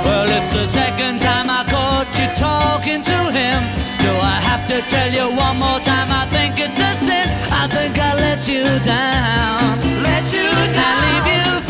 Well, 0.04 0.28
it's 0.28 0.52
the 0.52 0.66
second 0.68 1.24
time 1.24 1.48
I 1.48 1.64
caught 1.72 2.10
you 2.20 2.28
talking 2.36 3.00
to 3.00 3.18
him. 3.32 3.60
Do 4.04 4.12
I 4.12 4.36
have 4.44 4.62
to 4.68 4.76
tell 4.92 5.08
you 5.08 5.24
one 5.40 5.56
more 5.56 5.80
time? 5.80 5.89
Let 8.40 8.48
you 8.48 8.64
down. 8.86 10.02
Let 10.02 10.32
you 10.32 10.48
down. 10.72 10.80
And 10.86 11.26
leave 11.26 11.66
you 11.66 11.69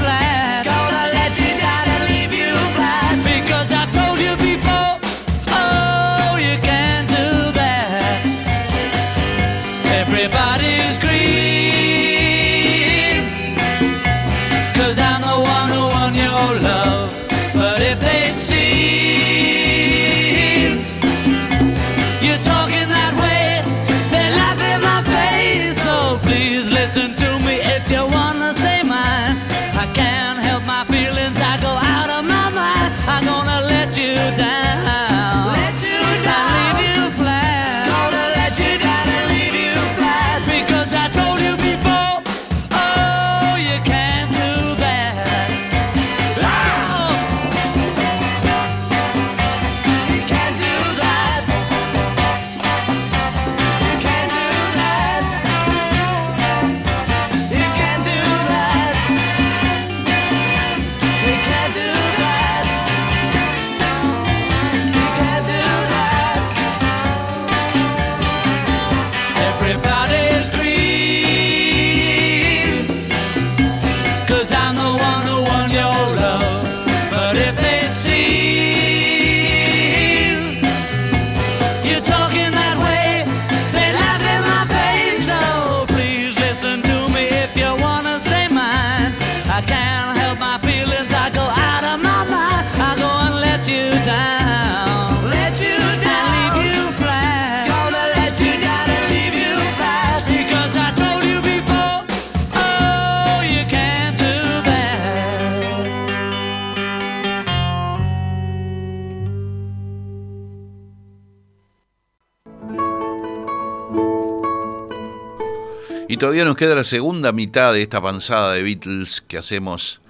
Y 116.10 116.16
todavía 116.16 116.44
nos 116.44 116.56
queda 116.56 116.74
la 116.74 116.82
segunda 116.82 117.30
mitad 117.30 117.72
de 117.72 117.82
esta 117.82 117.98
avanzada 117.98 118.54
de 118.54 118.64
Beatles 118.64 119.20
que 119.20 119.38
hacemos 119.38 120.00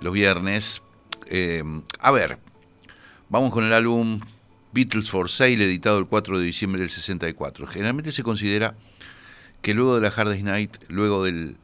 los 0.00 0.12
viernes, 0.12 0.80
Eh, 1.26 1.64
a 1.98 2.12
ver, 2.12 2.38
vamos 3.28 3.50
con 3.52 3.64
el 3.64 3.72
álbum 3.72 4.20
Beatles 4.72 5.10
for 5.10 5.28
Sale, 5.28 5.64
editado 5.64 5.98
el 5.98 6.06
4 6.06 6.38
de 6.38 6.44
diciembre 6.44 6.82
del 6.82 6.88
64. 6.88 7.66
Generalmente 7.66 8.12
se 8.12 8.22
considera 8.22 8.76
que 9.60 9.74
luego 9.74 9.96
de 9.96 10.02
la 10.02 10.14
Hard 10.16 10.28
Day's 10.28 10.44
Night, 10.44 10.84
luego 10.86 11.24
de 11.24 11.56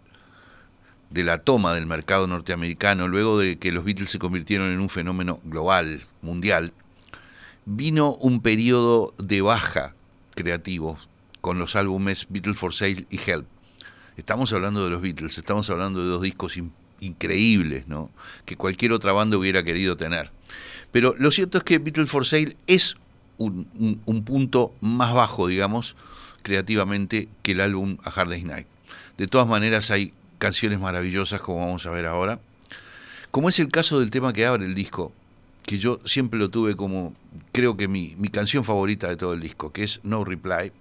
la 1.13 1.39
toma 1.39 1.73
del 1.73 1.87
mercado 1.87 2.27
norteamericano, 2.27 3.07
luego 3.07 3.39
de 3.39 3.57
que 3.57 3.71
los 3.71 3.85
Beatles 3.85 4.11
se 4.11 4.19
convirtieron 4.19 4.73
en 4.73 4.81
un 4.81 4.89
fenómeno 4.89 5.39
global, 5.45 6.07
mundial, 6.23 6.73
vino 7.67 8.15
un 8.15 8.43
periodo 8.43 9.15
de 9.19 9.43
baja 9.43 9.95
creativo 10.35 10.99
con 11.41 11.61
los 11.61 11.77
álbumes 11.77 12.27
Beatles 12.29 12.59
for 12.59 12.75
Sale 12.75 13.07
y 13.11 13.21
Help. 13.25 13.56
Estamos 14.17 14.53
hablando 14.53 14.85
de 14.85 14.91
los 14.91 15.03
Beatles, 15.03 15.37
estamos 15.39 15.69
hablando 15.71 16.03
de 16.03 16.09
dos 16.09 16.23
discos 16.23 16.59
increíbles, 17.01 17.87
¿no? 17.87 18.11
Que 18.45 18.57
cualquier 18.57 18.93
otra 18.93 19.13
banda 19.13 19.37
hubiera 19.37 19.63
querido 19.63 19.97
tener. 19.97 20.31
Pero 20.91 21.15
lo 21.19 21.31
cierto 21.31 21.59
es 21.59 21.65
que 21.65 21.79
Beatles 21.79 22.11
for 22.11 22.25
Sale 22.25 22.57
es 22.67 22.97
un, 23.39 24.01
un 24.07 24.25
punto 24.25 24.75
más 24.81 25.13
bajo, 25.13 25.47
digamos, 25.47 25.97
creativamente 26.43 27.29
que 27.43 27.53
el 27.53 27.61
álbum 27.61 27.99
A 28.05 28.11
Hard 28.11 28.31
Day's 28.31 28.45
Night. 28.45 28.67
De 29.19 29.27
todas 29.27 29.47
maneras 29.47 29.91
hay 29.91 30.13
canciones 30.39 30.79
maravillosas 30.79 31.41
como 31.41 31.61
vamos 31.61 31.85
a 31.87 31.91
ver 31.91 32.07
ahora, 32.07 32.41
como 33.31 33.49
es 33.49 33.59
el 33.59 33.69
caso 33.69 34.01
del 34.01 34.11
tema 34.11 34.33
que 34.33 34.47
abre 34.47 34.65
el 34.65 34.75
disco, 34.75 35.13
que 35.65 35.79
yo 35.79 36.01
siempre 36.05 36.39
lo 36.39 36.49
tuve 36.49 36.77
como, 36.77 37.15
creo 37.53 37.77
que 37.77 37.89
mi, 37.89 38.15
mi 38.17 38.29
canción 38.29 38.65
favorita 38.65 39.09
de 39.09 39.17
todo 39.17 39.35
el 39.35 39.41
disco, 39.41 39.73
que 39.73 39.85
es 39.85 40.01
No 40.05 40.25
Reply. 40.25 40.73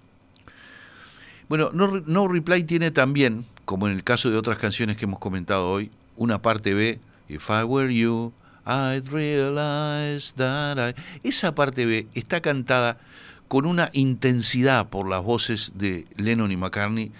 Bueno, 1.48 1.70
no, 1.72 2.00
no 2.06 2.28
Reply 2.28 2.64
tiene 2.64 2.90
también, 2.90 3.46
como 3.64 3.86
en 3.86 3.92
el 3.92 4.02
caso 4.02 4.30
de 4.30 4.36
otras 4.36 4.58
canciones 4.58 4.96
que 4.96 5.04
hemos 5.04 5.20
comentado 5.20 5.68
hoy, 5.68 5.90
una 6.16 6.42
parte 6.42 6.74
B, 6.74 6.98
If 7.28 7.48
I 7.50 7.62
Were 7.62 7.94
You, 7.94 8.32
I'd 8.66 9.08
realize 9.08 10.32
that 10.36 10.76
I... 10.90 10.94
Esa 11.22 11.54
parte 11.54 11.86
B 11.86 12.08
está 12.14 12.40
cantada 12.40 12.98
con 13.46 13.64
una 13.64 13.90
intensidad 13.92 14.88
por 14.88 15.08
las 15.08 15.22
voces 15.22 15.72
de 15.76 16.06
Lennon 16.16 16.50
y 16.50 16.56
McCartney, 16.56 17.12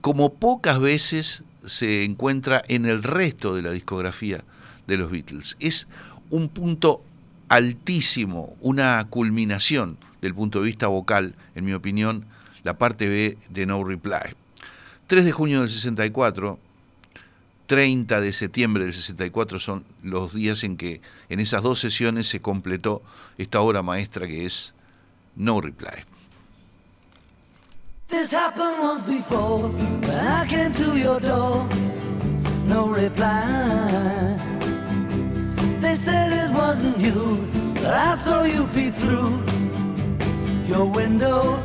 como 0.00 0.32
pocas 0.32 0.80
veces 0.80 1.42
se 1.66 2.04
encuentra 2.04 2.62
en 2.68 2.86
el 2.86 3.02
resto 3.02 3.54
de 3.54 3.62
la 3.62 3.72
discografía 3.72 4.42
de 4.86 4.96
los 4.96 5.10
Beatles. 5.10 5.56
Es 5.60 5.86
un 6.30 6.48
punto 6.48 7.02
altísimo, 7.48 8.56
una 8.60 9.04
culminación 9.10 9.98
del 10.22 10.34
punto 10.34 10.60
de 10.60 10.66
vista 10.66 10.86
vocal, 10.86 11.34
en 11.54 11.64
mi 11.66 11.74
opinión, 11.74 12.24
la 12.66 12.76
parte 12.76 13.08
B 13.08 13.38
de 13.48 13.64
No 13.64 13.84
Reply. 13.84 14.34
3 15.06 15.24
de 15.24 15.30
junio 15.30 15.60
del 15.60 15.68
64, 15.68 16.58
30 17.66 18.20
de 18.20 18.32
septiembre 18.32 18.84
del 18.84 18.92
64 18.92 19.60
son 19.60 19.84
los 20.02 20.34
días 20.34 20.64
en 20.64 20.76
que 20.76 21.00
en 21.28 21.38
esas 21.38 21.62
dos 21.62 21.78
sesiones 21.78 22.26
se 22.26 22.40
completó 22.40 23.02
esta 23.38 23.60
obra 23.60 23.82
maestra 23.82 24.26
que 24.26 24.46
es 24.46 24.74
No 25.36 25.60
Reply. 25.60 26.04
This 28.08 28.32
happened 28.32 28.82
once 28.82 29.06
before 29.06 29.68
when 29.68 30.26
I 30.26 30.44
came 30.48 30.72
to 30.72 30.96
your 30.98 31.20
door. 31.20 31.68
No 32.66 32.88
reply. 32.88 34.36
They 35.80 35.94
said 35.94 36.32
it 36.32 36.50
wasn't 36.50 36.98
you, 36.98 37.46
but 37.74 37.94
I 37.94 38.16
saw 38.18 38.42
you 38.42 38.66
peep 38.74 38.94
through 38.96 39.44
your 40.66 40.84
window. 40.84 41.62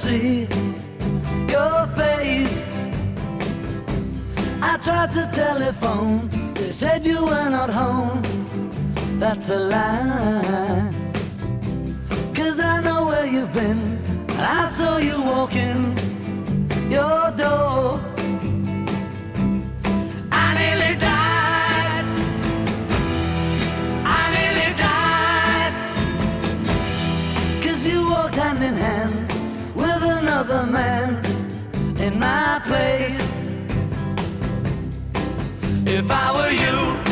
See 0.00 0.48
your 1.54 1.86
face. 2.00 2.60
I 4.62 4.78
tried 4.86 5.10
to 5.12 5.28
telephone, 5.30 6.30
they 6.54 6.72
said 6.72 7.04
you 7.04 7.20
were 7.26 7.50
not 7.50 7.68
home. 7.68 8.22
That's 9.18 9.50
a 9.50 9.58
lie. 9.58 10.90
Cause 12.34 12.58
I 12.60 12.80
know 12.80 13.00
where 13.10 13.26
you've 13.26 13.52
been. 13.52 13.80
I 14.38 14.70
saw 14.70 14.96
you 14.96 15.20
walking 15.22 15.80
your 16.90 17.30
door. 17.36 18.00
Hand 28.40 28.64
in 28.64 28.74
hand 28.74 29.19
another 30.40 30.64
man 30.64 31.22
in 32.00 32.18
my 32.18 32.60
place. 32.64 33.20
If 35.86 36.10
I 36.10 36.32
were 36.32 36.50
you, 36.50 37.09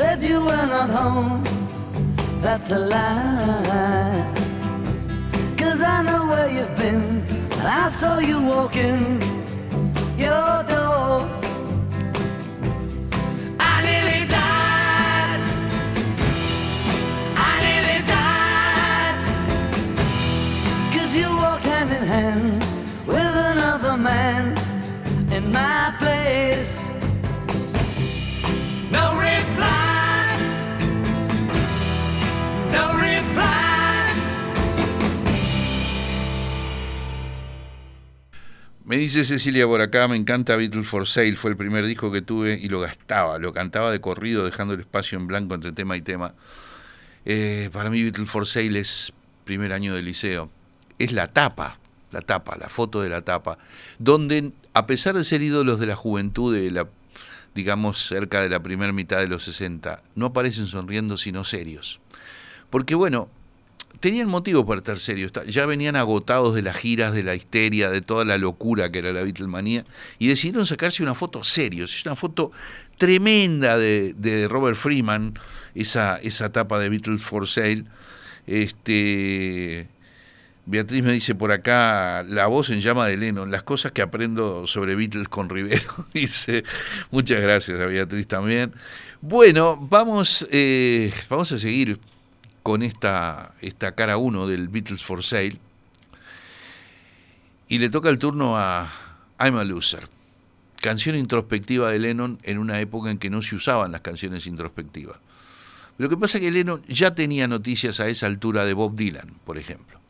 said 0.00 0.24
you 0.24 0.40
were 0.40 0.66
not 0.76 0.88
home. 0.88 1.44
That's 2.40 2.70
a 2.72 2.78
lie. 2.78 4.24
Cause 5.58 5.80
I 5.82 5.98
know 6.08 6.22
where 6.30 6.48
you've 6.56 6.76
been, 6.78 7.02
and 7.58 7.68
I 7.82 7.90
saw 8.00 8.18
you 8.30 8.38
walking 8.52 9.02
your 10.24 10.52
door. 10.72 11.28
I 13.72 13.74
nearly 13.88 14.22
died. 14.38 15.42
I 17.48 17.52
nearly 17.66 18.00
died. 18.16 19.18
Cause 20.94 21.10
you 21.20 21.28
walked 21.42 21.66
hand 21.72 21.90
in 21.98 22.04
hand 22.14 22.64
with 23.06 23.34
another 23.52 23.98
man 23.98 24.42
in 25.36 25.52
my 25.52 25.94
place. 25.98 26.79
Me 38.84 38.96
dice 38.96 39.24
Cecilia 39.24 39.66
por 39.66 39.82
acá, 39.82 40.08
me 40.08 40.16
encanta 40.16 40.56
Beatles 40.56 40.86
for 40.86 41.06
Sale, 41.06 41.36
fue 41.36 41.50
el 41.50 41.56
primer 41.56 41.84
disco 41.84 42.10
que 42.10 42.22
tuve 42.22 42.58
y 42.60 42.68
lo 42.68 42.80
gastaba, 42.80 43.38
lo 43.38 43.52
cantaba 43.52 43.92
de 43.92 44.00
corrido 44.00 44.44
dejando 44.44 44.72
el 44.74 44.80
espacio 44.80 45.18
en 45.18 45.26
blanco 45.26 45.54
entre 45.54 45.72
tema 45.72 45.96
y 45.96 46.02
tema. 46.02 46.34
Eh, 47.26 47.68
para 47.72 47.90
mí 47.90 48.02
Beatles 48.02 48.30
for 48.30 48.46
Sale 48.46 48.80
es 48.80 49.12
primer 49.44 49.74
año 49.74 49.94
de 49.94 50.02
liceo, 50.02 50.50
es 50.98 51.12
la 51.12 51.26
tapa, 51.26 51.78
la 52.10 52.22
tapa, 52.22 52.56
la 52.56 52.70
foto 52.70 53.02
de 53.02 53.10
la 53.10 53.20
tapa, 53.20 53.58
donde 53.98 54.52
a 54.72 54.86
pesar 54.86 55.14
de 55.14 55.24
ser 55.24 55.42
ídolos 55.42 55.78
de 55.78 55.86
la 55.86 55.94
juventud 55.96 56.54
de 56.54 56.70
la 56.70 56.88
digamos 57.54 58.06
cerca 58.06 58.40
de 58.40 58.48
la 58.48 58.62
primera 58.62 58.92
mitad 58.92 59.18
de 59.18 59.28
los 59.28 59.44
60, 59.44 60.02
no 60.14 60.26
aparecen 60.26 60.66
sonriendo 60.66 61.18
sino 61.18 61.44
serios. 61.44 62.00
Porque 62.70 62.94
bueno, 62.94 63.28
tenían 64.00 64.28
motivo 64.28 64.66
para 64.66 64.78
estar 64.78 64.98
serios, 64.98 65.32
ya 65.46 65.66
venían 65.66 65.94
agotados 65.94 66.54
de 66.54 66.62
las 66.62 66.76
giras, 66.76 67.12
de 67.12 67.22
la 67.22 67.34
histeria, 67.34 67.90
de 67.90 68.00
toda 68.00 68.24
la 68.24 68.38
locura 68.38 68.90
que 68.90 68.98
era 68.98 69.12
la 69.12 69.22
Beatlemanía, 69.22 69.84
y 70.18 70.28
decidieron 70.28 70.66
sacarse 70.66 71.02
una 71.02 71.14
foto 71.14 71.44
serios, 71.44 72.04
una 72.04 72.16
foto 72.16 72.50
tremenda 72.96 73.78
de, 73.78 74.14
de 74.16 74.48
Robert 74.48 74.76
Freeman, 74.76 75.34
esa, 75.74 76.16
esa 76.16 76.50
tapa 76.50 76.78
de 76.78 76.88
Beatles 76.88 77.22
for 77.22 77.46
Sale. 77.46 77.84
Este, 78.46 79.86
Beatriz 80.66 81.02
me 81.02 81.12
dice 81.12 81.34
por 81.34 81.52
acá, 81.52 82.24
la 82.28 82.46
voz 82.46 82.70
en 82.70 82.80
llama 82.80 83.06
de 83.06 83.16
Lennon, 83.16 83.50
las 83.50 83.62
cosas 83.62 83.92
que 83.92 84.02
aprendo 84.02 84.66
sobre 84.66 84.94
Beatles 84.94 85.28
con 85.28 85.48
Rivero. 85.48 86.06
dice, 86.14 86.64
muchas 87.10 87.40
gracias 87.40 87.80
a 87.80 87.86
Beatriz 87.86 88.26
también. 88.26 88.72
Bueno, 89.20 89.76
vamos, 89.76 90.46
eh, 90.50 91.12
vamos 91.28 91.52
a 91.52 91.58
seguir 91.58 91.98
con 92.62 92.82
esta, 92.82 93.54
esta 93.60 93.94
cara 93.94 94.16
1 94.16 94.46
del 94.46 94.68
Beatles 94.68 95.02
for 95.02 95.22
Sale. 95.22 95.58
Y 97.68 97.78
le 97.78 97.88
toca 97.88 98.08
el 98.08 98.18
turno 98.18 98.58
a 98.58 98.90
I'm 99.38 99.56
a 99.56 99.64
Loser, 99.64 100.08
canción 100.80 101.16
introspectiva 101.16 101.90
de 101.90 101.98
Lennon 101.98 102.38
en 102.42 102.58
una 102.58 102.80
época 102.80 103.10
en 103.10 103.18
que 103.18 103.30
no 103.30 103.42
se 103.42 103.54
usaban 103.54 103.92
las 103.92 104.00
canciones 104.00 104.46
introspectivas. 104.46 105.18
Lo 105.98 106.08
que 106.08 106.16
pasa 106.16 106.38
es 106.38 106.44
que 106.44 106.50
Lennon 106.50 106.82
ya 106.88 107.14
tenía 107.14 107.46
noticias 107.46 108.00
a 108.00 108.08
esa 108.08 108.26
altura 108.26 108.64
de 108.64 108.72
Bob 108.72 108.96
Dylan, 108.96 109.34
por 109.44 109.58
ejemplo, 109.58 110.00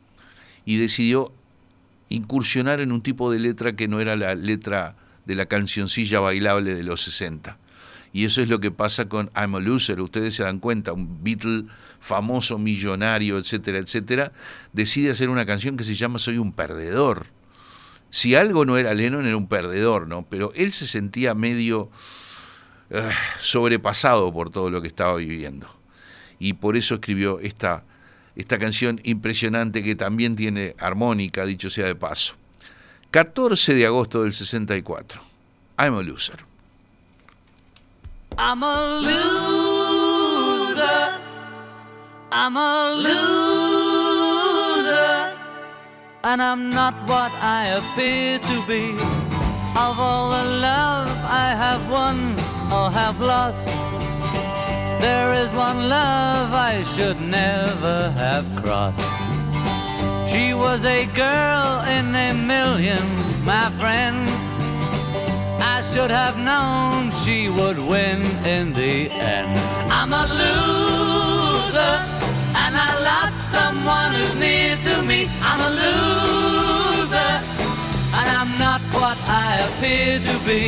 y 0.65 0.77
decidió 0.77 1.33
incursionar 2.09 2.79
en 2.81 2.91
un 2.91 3.01
tipo 3.01 3.31
de 3.31 3.39
letra 3.39 3.73
que 3.73 3.87
no 3.87 3.99
era 3.99 4.15
la 4.15 4.35
letra 4.35 4.95
de 5.25 5.35
la 5.35 5.45
cancioncilla 5.45 6.19
bailable 6.19 6.75
de 6.75 6.83
los 6.83 7.01
60. 7.03 7.57
Y 8.13 8.25
eso 8.25 8.41
es 8.41 8.49
lo 8.49 8.59
que 8.59 8.71
pasa 8.71 9.07
con 9.07 9.31
I'm 9.35 9.55
a 9.55 9.59
Loser. 9.59 10.01
Ustedes 10.01 10.35
se 10.35 10.43
dan 10.43 10.59
cuenta, 10.59 10.93
un 10.93 11.23
Beatle 11.23 11.65
famoso, 12.01 12.57
millonario, 12.57 13.37
etcétera, 13.37 13.77
etcétera, 13.77 14.33
decide 14.73 15.11
hacer 15.11 15.29
una 15.29 15.45
canción 15.45 15.77
que 15.77 15.85
se 15.85 15.95
llama 15.95 16.19
Soy 16.19 16.37
un 16.37 16.51
perdedor. 16.51 17.27
Si 18.09 18.35
algo 18.35 18.65
no 18.65 18.77
era 18.77 18.93
Lennon, 18.93 19.25
era 19.25 19.37
un 19.37 19.47
perdedor, 19.47 20.07
¿no? 20.07 20.25
Pero 20.29 20.51
él 20.55 20.73
se 20.73 20.85
sentía 20.85 21.33
medio 21.33 21.89
eh, 22.89 23.09
sobrepasado 23.39 24.33
por 24.33 24.49
todo 24.49 24.69
lo 24.69 24.81
que 24.81 24.89
estaba 24.89 25.15
viviendo. 25.15 25.67
Y 26.39 26.53
por 26.53 26.75
eso 26.75 26.95
escribió 26.95 27.39
esta, 27.39 27.83
esta 28.35 28.59
canción 28.59 28.99
impresionante 29.03 29.83
que 29.83 29.95
también 29.95 30.35
tiene 30.35 30.75
armónica, 30.79 31.45
dicho 31.45 31.69
sea 31.69 31.85
de 31.85 31.95
paso. 31.95 32.35
14 33.11 33.75
de 33.75 33.85
agosto 33.85 34.23
del 34.23 34.33
64. 34.33 35.21
I'm 35.77 35.95
a 35.95 36.01
loser. 36.01 36.43
I'm 38.37 38.63
a 38.63 39.01
loser. 39.01 39.60
I'm 42.33 42.55
a 42.55 42.93
loser. 42.95 43.21
And 46.23 46.41
I'm 46.41 46.69
not 46.69 46.93
what 47.05 47.31
I 47.33 47.67
appear 47.79 48.39
to 48.39 48.65
be. 48.65 48.93
Of 49.75 49.99
all 49.99 50.29
the 50.29 50.45
love 50.61 51.09
I 51.25 51.53
have 51.63 51.89
won 51.89 52.35
or 52.71 52.89
have 52.89 53.19
lost, 53.19 53.67
there 55.01 55.33
is 55.33 55.51
one 55.51 55.89
love 55.89 56.53
I 56.53 56.83
should 56.93 57.19
never 57.19 58.11
have 58.11 58.45
crossed. 58.63 59.01
She 60.31 60.53
was 60.53 60.85
a 60.85 61.05
girl 61.07 61.81
in 61.97 62.15
a 62.15 62.33
million, 62.33 63.03
my 63.43 63.69
friend. 63.79 64.29
I 65.61 65.81
should 65.91 66.11
have 66.11 66.37
known 66.37 67.11
she 67.25 67.49
would 67.49 67.77
win 67.77 68.21
in 68.45 68.71
the 68.71 69.11
end. 69.11 69.57
I'm 69.91 70.13
a 70.13 70.25
loser, 70.27 70.80
someone 73.57 74.11
who's 74.15 74.35
near 74.35 74.75
to 74.87 74.95
me. 75.09 75.19
I'm 75.49 75.61
a 75.69 75.71
loser, 75.81 77.33
and 78.19 78.27
I'm 78.39 78.53
not 78.65 78.81
what 78.97 79.17
I 79.45 79.49
appear 79.67 80.19
to 80.27 80.35
be. 80.49 80.65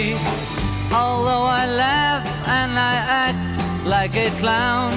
Although 0.91 1.45
I 1.61 1.65
laugh 1.65 2.25
and 2.59 2.71
I 2.93 2.95
act 3.25 3.85
like 3.85 4.15
a 4.15 4.29
clown. 4.41 4.93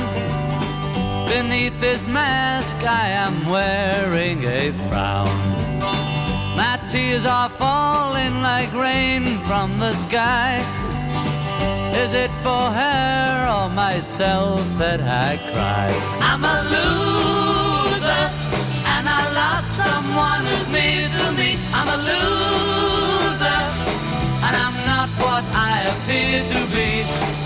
Beneath 1.28 1.76
this 1.80 2.06
mask 2.06 2.76
I 2.84 3.08
am 3.24 3.34
wearing 3.54 4.44
a 4.44 4.72
frown. 4.88 5.36
My 6.62 6.78
tears 6.90 7.24
are 7.26 7.50
falling 7.50 8.34
like 8.42 8.72
rain 8.72 9.24
from 9.48 9.78
the 9.78 9.94
sky. 9.94 10.50
Is 12.02 12.12
it 12.14 12.30
for 12.44 12.64
her 12.80 13.48
or 13.56 13.68
myself 13.70 14.60
that 14.78 15.00
I 15.00 15.30
cry? 15.52 15.88
I'm 16.28 16.44
a 16.44 16.58
loser, 16.72 17.45
someone 20.06 20.44
who's 20.46 20.68
near 20.68 21.08
to 21.08 21.32
me. 21.32 21.58
I'm 21.72 21.88
a 21.88 21.98
loser, 22.08 23.62
and 24.46 24.54
I'm 24.64 24.76
not 24.86 25.08
what 25.22 25.44
I 25.52 25.74
appear 25.92 26.44
to 26.52 26.60
be. 26.74 27.45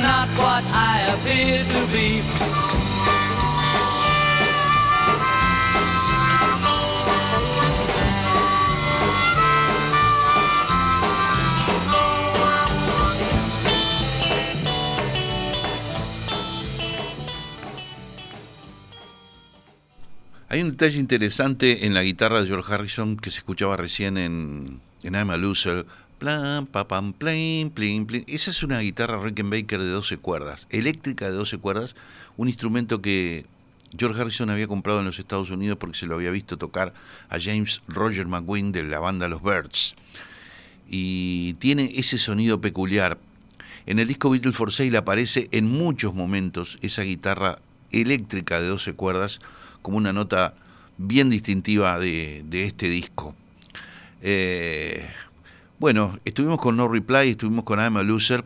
not 0.00 0.28
what 0.38 0.64
I 0.72 0.96
appear 1.14 1.64
to 1.64 1.80
be. 1.92 2.22
Hay 20.50 20.62
un 20.62 20.70
detalle 20.70 20.98
interesante 20.98 21.86
en 21.86 21.92
la 21.92 22.02
guitarra 22.02 22.40
de 22.40 22.48
George 22.48 22.72
Harrison 22.72 23.16
que 23.16 23.30
se 23.30 23.38
escuchaba 23.38 23.76
recién 23.76 24.16
en, 24.16 24.80
en 25.02 25.14
I'm 25.14 25.30
a 25.30 25.36
Loser. 25.36 25.84
Plan, 26.18 26.66
pa, 26.66 26.88
pam, 26.88 27.12
plin, 27.12 27.70
plin, 27.70 28.04
plin. 28.04 28.24
Esa 28.26 28.50
es 28.50 28.64
una 28.64 28.80
guitarra 28.80 29.22
Rickenbacker 29.22 29.80
de 29.80 29.90
12 29.90 30.18
cuerdas, 30.18 30.66
eléctrica 30.68 31.26
de 31.26 31.36
12 31.36 31.58
cuerdas, 31.58 31.94
un 32.36 32.48
instrumento 32.48 33.00
que 33.00 33.46
George 33.96 34.20
Harrison 34.20 34.50
había 34.50 34.66
comprado 34.66 34.98
en 34.98 35.04
los 35.04 35.20
Estados 35.20 35.50
Unidos 35.50 35.78
porque 35.78 35.96
se 35.96 36.06
lo 36.06 36.16
había 36.16 36.32
visto 36.32 36.56
tocar 36.56 36.92
a 37.28 37.38
James 37.40 37.82
Roger 37.86 38.26
McGuinn 38.26 38.72
de 38.72 38.82
la 38.82 38.98
banda 38.98 39.28
Los 39.28 39.44
Birds. 39.44 39.94
Y 40.90 41.52
tiene 41.54 41.92
ese 41.94 42.18
sonido 42.18 42.60
peculiar. 42.60 43.18
En 43.86 44.00
el 44.00 44.08
disco 44.08 44.28
Beatles 44.28 44.56
for 44.56 44.72
Sale 44.72 44.98
aparece 44.98 45.48
en 45.52 45.66
muchos 45.66 46.14
momentos 46.14 46.78
esa 46.82 47.02
guitarra 47.02 47.60
eléctrica 47.92 48.60
de 48.60 48.66
12 48.66 48.94
cuerdas 48.94 49.38
como 49.82 49.98
una 49.98 50.12
nota 50.12 50.54
bien 50.96 51.30
distintiva 51.30 51.96
de, 52.00 52.42
de 52.44 52.64
este 52.64 52.88
disco. 52.88 53.36
Eh, 54.20 55.08
bueno, 55.78 56.18
estuvimos 56.24 56.58
con 56.58 56.76
No 56.76 56.88
Reply, 56.88 57.30
estuvimos 57.30 57.64
con 57.64 57.78
I'm 57.78 57.96
a 57.96 58.02
Loser. 58.02 58.44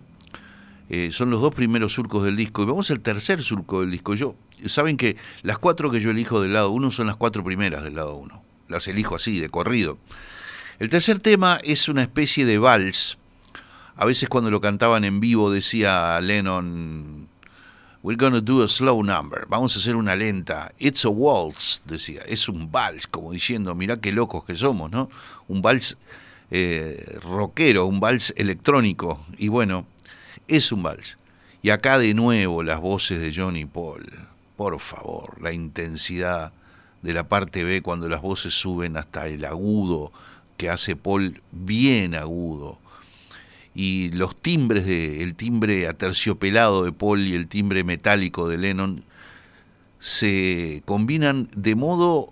Eh, 0.90 1.10
son 1.12 1.30
los 1.30 1.40
dos 1.40 1.54
primeros 1.54 1.94
surcos 1.94 2.24
del 2.24 2.36
disco. 2.36 2.62
Y 2.62 2.66
vamos 2.66 2.90
al 2.90 3.00
tercer 3.00 3.42
surco 3.42 3.80
del 3.80 3.90
disco. 3.90 4.14
Yo, 4.14 4.34
saben 4.66 4.98
que 4.98 5.16
las 5.42 5.58
cuatro 5.58 5.90
que 5.90 6.00
yo 6.00 6.10
elijo 6.10 6.42
del 6.42 6.52
lado 6.52 6.70
uno 6.70 6.90
son 6.90 7.06
las 7.06 7.16
cuatro 7.16 7.42
primeras 7.42 7.82
del 7.84 7.94
lado 7.94 8.16
uno. 8.16 8.42
Las 8.68 8.86
elijo 8.86 9.16
así, 9.16 9.40
de 9.40 9.48
corrido. 9.48 9.96
El 10.78 10.90
tercer 10.90 11.20
tema 11.20 11.58
es 11.62 11.88
una 11.88 12.02
especie 12.02 12.44
de 12.44 12.58
vals. 12.58 13.16
A 13.96 14.04
veces 14.04 14.28
cuando 14.28 14.50
lo 14.50 14.60
cantaban 14.60 15.04
en 15.04 15.20
vivo 15.20 15.50
decía 15.50 16.20
Lennon, 16.20 17.28
We're 18.02 18.18
gonna 18.18 18.40
do 18.40 18.62
a 18.64 18.68
slow 18.68 19.02
number. 19.02 19.46
Vamos 19.48 19.76
a 19.76 19.78
hacer 19.78 19.96
una 19.96 20.16
lenta. 20.16 20.72
It's 20.78 21.04
a 21.04 21.08
waltz, 21.08 21.80
decía. 21.86 22.22
Es 22.26 22.48
un 22.48 22.70
vals, 22.70 23.06
como 23.06 23.32
diciendo, 23.32 23.74
mirá 23.74 23.98
qué 23.98 24.12
locos 24.12 24.44
que 24.44 24.56
somos, 24.56 24.90
¿no? 24.90 25.08
Un 25.48 25.62
vals 25.62 25.96
eh, 26.54 27.18
rockero, 27.22 27.86
un 27.86 27.98
vals 27.98 28.34
electrónico. 28.36 29.24
Y 29.38 29.48
bueno, 29.48 29.86
es 30.48 30.70
un 30.70 30.82
vals. 30.82 31.16
Y 31.62 31.70
acá 31.70 31.98
de 31.98 32.12
nuevo 32.12 32.62
las 32.62 32.78
voces 32.80 33.20
de 33.20 33.32
Johnny 33.34 33.64
Paul. 33.64 34.12
Por 34.56 34.78
favor, 34.78 35.40
la 35.40 35.52
intensidad 35.52 36.52
de 37.00 37.14
la 37.14 37.26
parte 37.26 37.64
B 37.64 37.80
cuando 37.80 38.06
las 38.08 38.20
voces 38.20 38.52
suben 38.52 38.98
hasta 38.98 39.26
el 39.28 39.44
agudo 39.46 40.12
que 40.58 40.68
hace 40.68 40.94
Paul 40.94 41.40
bien 41.50 42.14
agudo 42.14 42.78
y 43.74 44.10
los 44.10 44.36
timbres 44.36 44.84
de 44.84 45.22
el 45.22 45.34
timbre 45.34 45.88
aterciopelado 45.88 46.84
de 46.84 46.92
Paul 46.92 47.26
y 47.26 47.34
el 47.34 47.48
timbre 47.48 47.84
metálico 47.84 48.48
de 48.48 48.58
Lennon 48.58 49.04
se 49.98 50.82
combinan 50.84 51.48
de 51.56 51.74
modo 51.74 52.31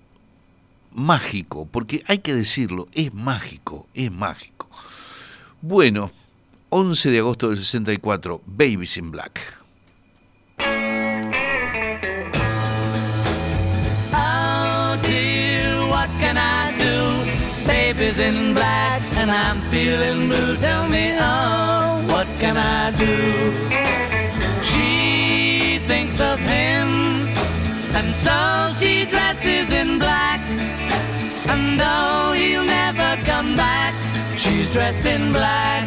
mágico, 0.93 1.67
porque 1.67 2.03
hay 2.07 2.19
que 2.19 2.35
decirlo, 2.35 2.89
es 2.93 3.13
mágico, 3.15 3.87
es 3.95 4.11
mágico. 4.11 4.69
Bueno, 5.63 6.11
11 6.71 7.11
de 7.11 7.19
agosto 7.19 7.49
del 7.49 7.59
64, 7.59 8.43
Babies 8.47 8.97
in 8.97 9.11
Black. 9.11 9.41
Oh? 14.13 14.71
Baby's 17.67 18.19
in 18.19 18.55
black 18.55 19.03
and 19.17 19.31
I'm 19.31 19.61
feeling 19.71 20.29
blue. 20.29 20.57
Tell 20.57 20.89
me, 20.89 21.17
oh, 21.21 22.03
what 22.09 22.27
can 22.39 22.57
I 22.57 22.93
do? 22.93 23.17
She 24.63 25.81
thinks 25.87 26.21
of 26.21 26.39
him, 26.39 27.29
and 27.95 28.15
so 28.15 28.73
she 28.79 29.05
dresses 29.05 29.71
in 29.71 29.99
black. 29.99 30.41
And 31.53 31.81
though 31.81 32.33
he'll 32.33 32.65
never 32.65 33.11
come 33.25 33.57
back, 33.57 33.95
she's 34.39 34.71
dressed 34.71 35.05
in 35.05 35.33
black. 35.33 35.87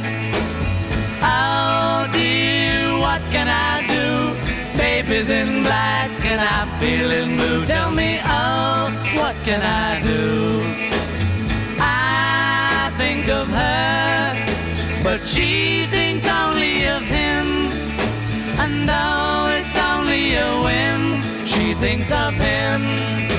Oh 1.22 2.08
dear, 2.12 2.98
what 3.00 3.22
can 3.32 3.48
I 3.48 3.74
do? 3.88 4.78
Baby's 4.78 5.30
in 5.30 5.64
black 5.64 6.12
and 6.26 6.42
I'm 6.42 6.70
feeling 6.82 7.38
blue. 7.38 7.66
Tell 7.66 7.92
me, 7.92 8.20
oh, 8.26 8.92
what 9.16 9.36
can 9.46 9.62
I 9.62 10.02
do? 10.02 10.62
I 11.80 12.92
think 12.98 13.30
of 13.30 13.48
her, 13.48 15.02
but 15.02 15.26
she 15.26 15.86
thinks 15.86 16.28
only 16.28 16.86
of 16.88 17.04
him. 17.04 17.48
And 18.60 18.88
though 18.90 19.48
it's 19.58 19.78
only 19.92 20.36
a 20.36 20.52
whim, 20.66 21.22
she 21.46 21.74
thinks 21.76 22.12
of 22.12 22.34
him. 22.34 23.33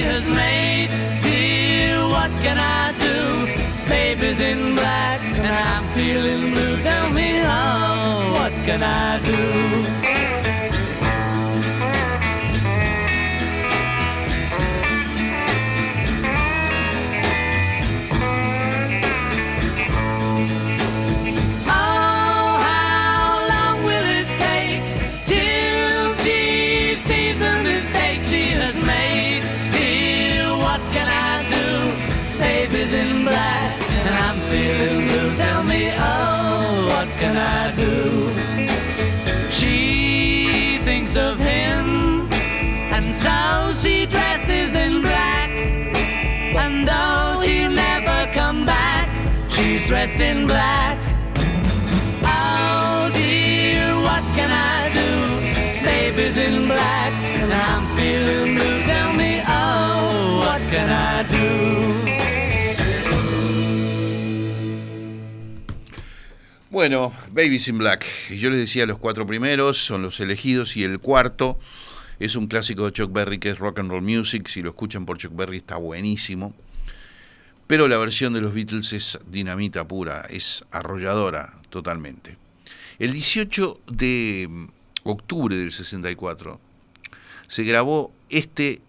Has 0.00 0.24
made? 0.26 0.90
Dear, 1.22 2.06
what 2.08 2.30
can 2.42 2.58
I 2.58 2.92
do? 3.06 3.18
Baby's 3.88 4.40
in 4.40 4.74
black 4.74 5.20
and 5.22 5.54
I'm 5.68 5.84
feeling 5.94 6.52
blue. 6.52 6.76
Tell 6.82 7.10
me, 7.10 7.42
oh, 7.44 8.32
what 8.36 8.52
can 8.64 8.82
I 8.82 9.18
do? 9.24 9.99
So 43.22 43.72
she 43.74 44.06
dresses 44.06 44.74
in 44.74 45.02
black. 45.02 45.50
And 46.62 46.86
though 46.88 47.40
he'll 47.40 47.70
never 47.70 48.30
come 48.32 48.64
back, 48.64 49.08
she's 49.50 49.86
dressed 49.86 50.20
in 50.20 50.46
black. 50.46 50.98
Oh 52.24 53.10
dear, 53.12 53.94
what 54.06 54.24
can 54.36 54.50
I 54.50 54.90
do? 55.00 55.10
Baby's 55.84 56.36
in 56.36 56.66
black 56.66 57.12
and 57.40 57.52
I'm 57.52 57.84
feeling 57.96 58.54
blue. 58.56 58.82
Tell 58.90 59.12
me, 59.12 59.42
oh, 59.46 60.38
what 60.42 60.60
can 60.70 60.88
I 60.88 61.22
do? 61.30 61.90
Bueno, 66.70 67.12
Babies 67.32 67.66
in 67.66 67.78
Black. 67.78 68.06
Yo 68.30 68.48
les 68.48 68.60
decía, 68.60 68.86
los 68.86 68.98
cuatro 68.98 69.26
primeros 69.26 69.84
son 69.84 70.02
los 70.02 70.20
elegidos 70.20 70.76
y 70.76 70.84
el 70.84 71.00
cuarto 71.00 71.58
es 72.20 72.36
un 72.36 72.46
clásico 72.46 72.84
de 72.84 72.92
Chuck 72.92 73.10
Berry 73.12 73.38
que 73.38 73.50
es 73.50 73.58
Rock 73.58 73.80
and 73.80 73.90
Roll 73.90 74.02
Music. 74.02 74.46
Si 74.46 74.60
lo 74.62 74.70
escuchan 74.70 75.06
por 75.06 75.16
Chuck 75.16 75.34
Berry 75.34 75.56
está 75.56 75.78
buenísimo. 75.78 76.54
Pero 77.66 77.88
la 77.88 77.96
versión 77.96 78.34
de 78.34 78.42
los 78.42 78.52
Beatles 78.52 78.92
es 78.92 79.18
dinamita 79.30 79.88
pura, 79.88 80.26
es 80.28 80.64
arrolladora 80.70 81.54
totalmente. 81.70 82.36
El 82.98 83.14
18 83.14 83.80
de 83.86 84.68
octubre 85.04 85.56
del 85.56 85.72
64 85.72 86.60
se 87.48 87.64
grabó 87.64 88.12
este 88.28 88.82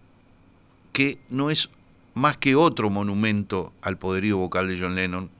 que 0.92 1.18
no 1.30 1.50
es 1.50 1.70
más 2.14 2.36
que 2.36 2.54
otro 2.54 2.90
monumento 2.90 3.72
al 3.80 3.96
poderío 3.96 4.36
vocal 4.36 4.68
de 4.68 4.78
John 4.78 4.94
Lennon, 4.94 5.30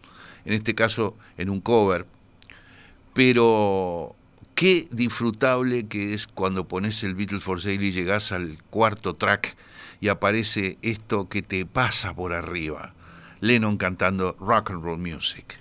en 0.46 0.54
este 0.54 0.74
caso 0.74 1.16
en 1.36 1.50
un 1.50 1.60
cover, 1.60 2.06
pero 3.12 4.16
qué 4.54 4.88
disfrutable 4.90 5.86
que 5.86 6.14
es 6.14 6.26
cuando 6.26 6.68
pones 6.68 7.02
el 7.02 7.14
Beatles 7.14 7.42
for 7.42 7.60
Sale 7.60 7.74
y 7.84 7.92
llegas 7.92 8.32
al 8.32 8.58
cuarto 8.70 9.14
track 9.14 9.56
y 10.00 10.08
aparece 10.08 10.78
esto 10.82 11.28
que 11.28 11.42
te 11.42 11.66
pasa 11.66 12.14
por 12.14 12.32
arriba. 12.32 12.94
Lennon 13.40 13.76
cantando 13.76 14.36
rock 14.38 14.70
and 14.70 14.82
roll 14.82 14.98
music. 14.98 15.58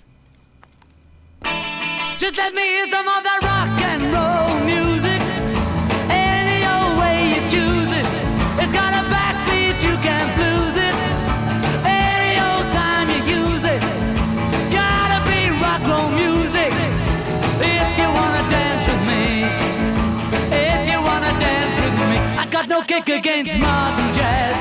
No 22.72 22.82
kick 22.84 23.06
against 23.10 23.54
modern 23.58 24.14
jazz. 24.14 24.56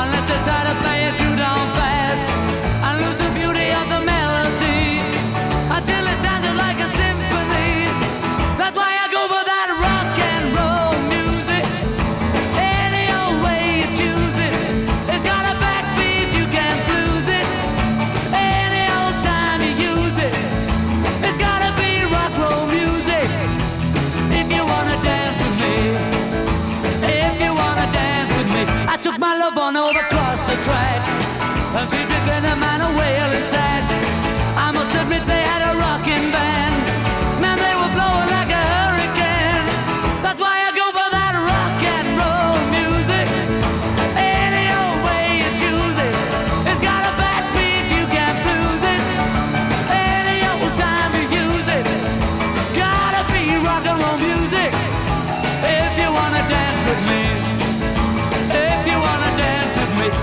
Unless 0.00 0.28
you 0.30 0.38
try 0.46 0.62
to 0.62 0.74
play 0.82 1.31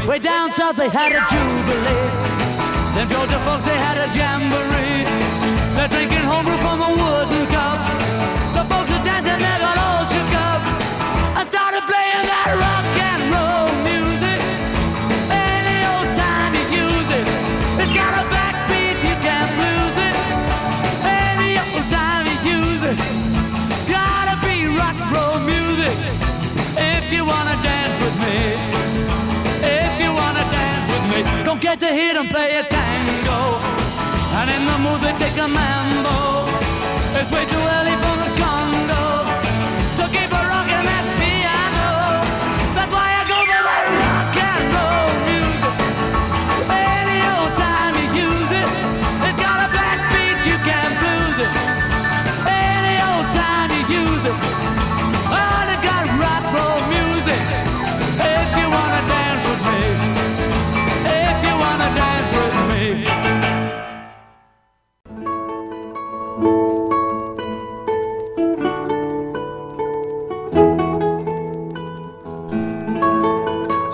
Way 0.10 0.18
down 0.18 0.52
south 0.52 0.78
they 0.78 0.90
had 0.90 1.12
a 1.14 1.22
jubilee. 1.30 2.10
Them 2.98 3.08
Georgia 3.14 3.38
folks 3.46 3.64
they 3.64 3.78
had 3.78 3.98
a 4.02 4.10
jamboree. 4.10 5.06
They're 5.78 5.88
drinking 5.88 6.26
homebrew 6.26 6.58
from 6.66 6.82
a 6.82 6.90
wooden 6.98 7.46
Don't 31.60 31.78
get 31.78 31.80
to 31.82 31.94
hit 31.94 32.16
and 32.16 32.30
play 32.30 32.56
a 32.56 32.64
tango. 32.64 33.60
And 34.40 34.50
in 34.50 34.64
the 34.64 34.78
mood 34.80 35.02
they 35.02 35.12
take 35.18 35.36
a 35.36 35.46
mambo. 35.46 36.48
It's 37.20 37.30
way 37.34 37.44
too 37.52 37.64
early 37.76 37.96
for 38.00 38.16
the 38.24 38.32
Congo. 38.40 39.04
So 39.98 40.08
keep 40.08 40.39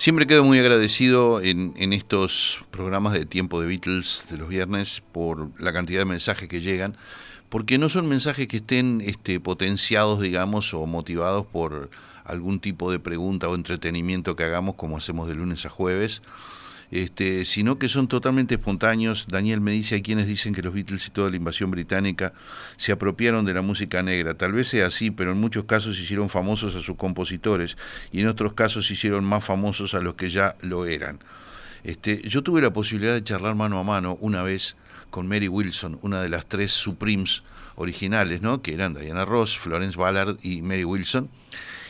Siempre 0.05 0.27
quedo 0.27 0.43
muy 0.43 0.59
agradecido 0.59 1.41
en, 1.41 1.73
en, 1.77 1.91
estos 1.91 2.63
programas 2.69 3.13
de 3.13 3.25
tiempo 3.25 3.59
de 3.59 3.65
Beatles 3.65 4.23
de 4.29 4.37
los 4.37 4.49
viernes 4.49 5.01
por 5.11 5.49
la 5.59 5.73
cantidad 5.73 5.97
de 5.97 6.05
mensajes 6.05 6.47
que 6.47 6.61
llegan, 6.61 6.95
porque 7.49 7.79
no 7.79 7.89
son 7.89 8.07
mensajes 8.07 8.47
que 8.47 8.57
estén 8.57 9.01
este, 9.03 9.39
potenciados, 9.39 10.21
digamos, 10.21 10.75
o 10.75 10.85
motivados 10.85 11.47
por 11.47 11.89
algún 12.23 12.59
tipo 12.59 12.91
de 12.91 12.99
pregunta 12.99 13.49
o 13.49 13.55
entretenimiento 13.55 14.35
que 14.35 14.43
hagamos 14.43 14.75
como 14.75 14.95
hacemos 14.95 15.27
de 15.27 15.33
lunes 15.33 15.65
a 15.65 15.69
jueves, 15.69 16.21
este, 16.91 17.45
sino 17.45 17.79
que 17.79 17.89
son 17.89 18.07
totalmente 18.07 18.55
espontáneos. 18.55 19.25
Daniel 19.29 19.61
me 19.61 19.71
dice, 19.71 19.95
hay 19.95 20.01
quienes 20.01 20.27
dicen 20.27 20.53
que 20.53 20.61
los 20.61 20.73
Beatles 20.73 21.07
y 21.07 21.11
toda 21.11 21.29
la 21.29 21.37
invasión 21.37 21.71
británica 21.71 22.33
se 22.77 22.91
apropiaron 22.91 23.45
de 23.45 23.53
la 23.53 23.61
música 23.61 24.03
negra. 24.03 24.33
Tal 24.35 24.53
vez 24.53 24.67
sea 24.69 24.87
así, 24.87 25.11
pero 25.11 25.31
en 25.31 25.39
muchos 25.39 25.65
casos 25.65 25.99
hicieron 25.99 26.29
famosos 26.29 26.75
a 26.75 26.81
sus 26.81 26.95
compositores 26.97 27.77
y 28.11 28.21
en 28.21 28.27
otros 28.27 28.53
casos 28.53 28.89
hicieron 28.91 29.23
más 29.25 29.43
famosos 29.43 29.93
a 29.93 29.99
los 29.99 30.15
que 30.15 30.29
ya 30.29 30.55
lo 30.61 30.85
eran. 30.85 31.19
Este, 31.83 32.21
yo 32.27 32.41
tuve 32.41 32.61
la 32.61 32.73
posibilidad 32.73 33.13
de 33.13 33.23
charlar 33.23 33.53
mano 33.53 33.77
a 33.77 33.83
mano 33.83 34.17
una 34.19 34.41
vez 34.41 34.75
con 35.11 35.27
Mary 35.27 35.47
Wilson, 35.47 35.99
una 36.01 36.21
de 36.21 36.29
las 36.29 36.47
tres 36.47 36.71
Supremes 36.71 37.43
originales, 37.75 38.41
¿no? 38.41 38.61
que 38.61 38.73
eran 38.73 38.93
Diana 38.93 39.23
Ross, 39.23 39.57
Florence 39.57 39.97
Ballard 39.97 40.37
y 40.41 40.61
Mary 40.61 40.83
Wilson. 40.83 41.29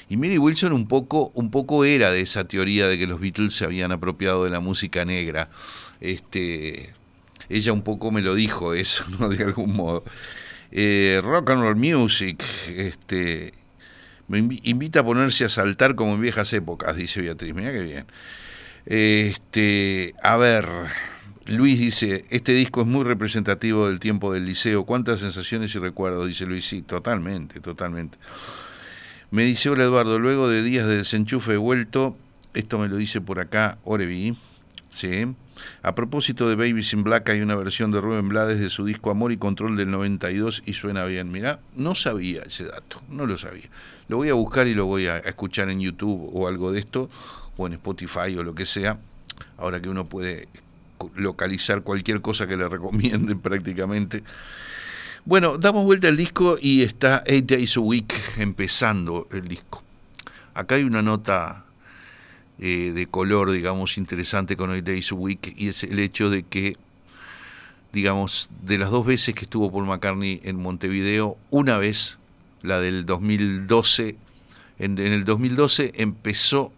Y 0.09 0.17
Mary 0.17 0.37
Wilson 0.37 0.73
un 0.73 0.87
poco, 0.87 1.31
un 1.33 1.49
poco 1.49 1.83
era 1.85 2.11
de 2.11 2.21
esa 2.21 2.47
teoría 2.47 2.87
de 2.87 2.99
que 2.99 3.07
los 3.07 3.19
Beatles 3.19 3.55
se 3.55 3.65
habían 3.65 3.91
apropiado 3.91 4.43
de 4.43 4.51
la 4.51 4.59
música 4.59 5.03
negra. 5.05 5.49
Este, 5.99 6.93
ella 7.49 7.73
un 7.73 7.81
poco 7.81 8.11
me 8.11 8.21
lo 8.21 8.35
dijo 8.35 8.73
eso, 8.73 9.05
¿no? 9.19 9.29
De 9.29 9.43
algún 9.43 9.73
modo. 9.73 10.03
Eh, 10.71 11.21
rock 11.23 11.51
and 11.51 11.61
roll 11.61 11.75
music, 11.75 12.43
este, 12.67 13.53
me 14.27 14.39
invita 14.39 15.01
a 15.01 15.05
ponerse 15.05 15.45
a 15.45 15.49
saltar 15.49 15.95
como 15.95 16.13
en 16.13 16.21
viejas 16.21 16.51
épocas, 16.53 16.95
dice 16.95 17.21
Beatriz. 17.21 17.53
Mira 17.53 17.71
qué 17.71 17.81
bien. 17.81 18.05
Este, 18.85 20.13
a 20.21 20.37
ver, 20.37 20.67
Luis 21.45 21.79
dice, 21.79 22.25
este 22.29 22.53
disco 22.53 22.81
es 22.81 22.87
muy 22.87 23.03
representativo 23.03 23.87
del 23.87 23.99
tiempo 23.99 24.33
del 24.33 24.45
liceo. 24.45 24.85
¿Cuántas 24.85 25.19
sensaciones 25.19 25.73
y 25.75 25.79
recuerdos? 25.79 26.27
Dice 26.27 26.45
Luis, 26.45 26.65
sí, 26.65 26.81
totalmente, 26.81 27.59
totalmente. 27.59 28.17
Me 29.32 29.43
dice, 29.43 29.69
hola 29.69 29.84
Eduardo, 29.84 30.19
luego 30.19 30.47
de 30.47 30.61
días 30.61 30.86
de 30.86 30.97
desenchufe 30.97 31.57
vuelto, 31.57 32.15
esto 32.53 32.78
me 32.78 32.88
lo 32.88 32.97
dice 32.97 33.21
por 33.21 33.39
acá 33.39 33.80
Orevi, 33.84 34.38
¿sí? 34.93 35.26
A 35.82 35.95
propósito 35.95 36.47
de 36.47 36.55
Babies 36.55 36.93
in 36.93 37.03
Black 37.03 37.30
hay 37.30 37.41
una 37.41 37.55
versión 37.55 37.91
de 37.91 38.01
Rubén 38.01 38.30
Blades 38.30 38.59
de 38.59 38.69
su 38.69 38.86
disco 38.86 39.09
Amor 39.09 39.32
y 39.32 39.38
Control 39.38 39.78
del 39.78 39.89
92 39.89 40.63
y 40.65 40.73
suena 40.73 41.05
bien. 41.05 41.32
Mirá, 41.32 41.59
no 41.76 41.95
sabía 41.95 42.43
ese 42.43 42.65
dato, 42.65 43.01
no 43.09 43.26
lo 43.26 43.38
sabía. 43.38 43.69
Lo 44.07 44.17
voy 44.17 44.30
a 44.30 44.34
buscar 44.34 44.67
y 44.67 44.76
lo 44.76 44.86
voy 44.86 45.07
a 45.07 45.17
escuchar 45.17 45.69
en 45.69 45.80
YouTube 45.80 46.30
o 46.32 46.47
algo 46.47 46.71
de 46.71 46.80
esto, 46.80 47.09
o 47.57 47.65
en 47.65 47.73
Spotify 47.73 48.36
o 48.38 48.43
lo 48.43 48.53
que 48.53 48.65
sea, 48.65 48.99
ahora 49.57 49.82
que 49.82 49.89
uno 49.89 50.05
puede 50.05 50.47
localizar 51.15 51.82
cualquier 51.82 52.21
cosa 52.21 52.47
que 52.47 52.57
le 52.57 52.69
recomienden 52.69 53.39
prácticamente. 53.39 54.23
Bueno, 55.28 55.57
damos 55.57 55.86
vuelta 55.86 56.07
al 56.07 56.17
disco 56.17 56.59
y 56.61 56.84
está 56.84 57.23
Eight 57.26 57.49
Days 57.49 57.78
a 57.78 57.80
Week 57.80 58.13
empezando 58.38 59.28
el 59.32 59.47
disco. 59.47 59.82
Acá 60.53 60.76
hay 60.76 60.84
una 60.84 61.01
nota 61.01 61.65
eh, 62.59 62.91
de 62.93 63.07
color, 63.07 63.49
digamos, 63.49 63.97
interesante 63.97 64.55
con 64.55 64.71
Eight 64.71 64.86
Days 64.86 65.11
a 65.11 65.15
Week 65.15 65.55
y 65.57 65.69
es 65.69 65.84
el 65.84 65.97
hecho 65.97 66.30
de 66.30 66.43
que, 66.43 66.76
digamos, 67.91 68.51
de 68.61 68.78
las 68.78 68.91
dos 68.91 69.03
veces 69.03 69.34
que 69.34 69.45
estuvo 69.45 69.71
Paul 69.71 69.88
McCartney 69.88 70.41
en 70.43 70.57
Montevideo, 70.57 71.38
una 71.49 71.80
vez, 71.80 72.19
la 72.61 72.80
del 72.80 73.07
2012, 73.07 74.17
en, 74.78 74.99
el 74.99 75.26
2012 75.26 75.93
empezó 75.95 76.71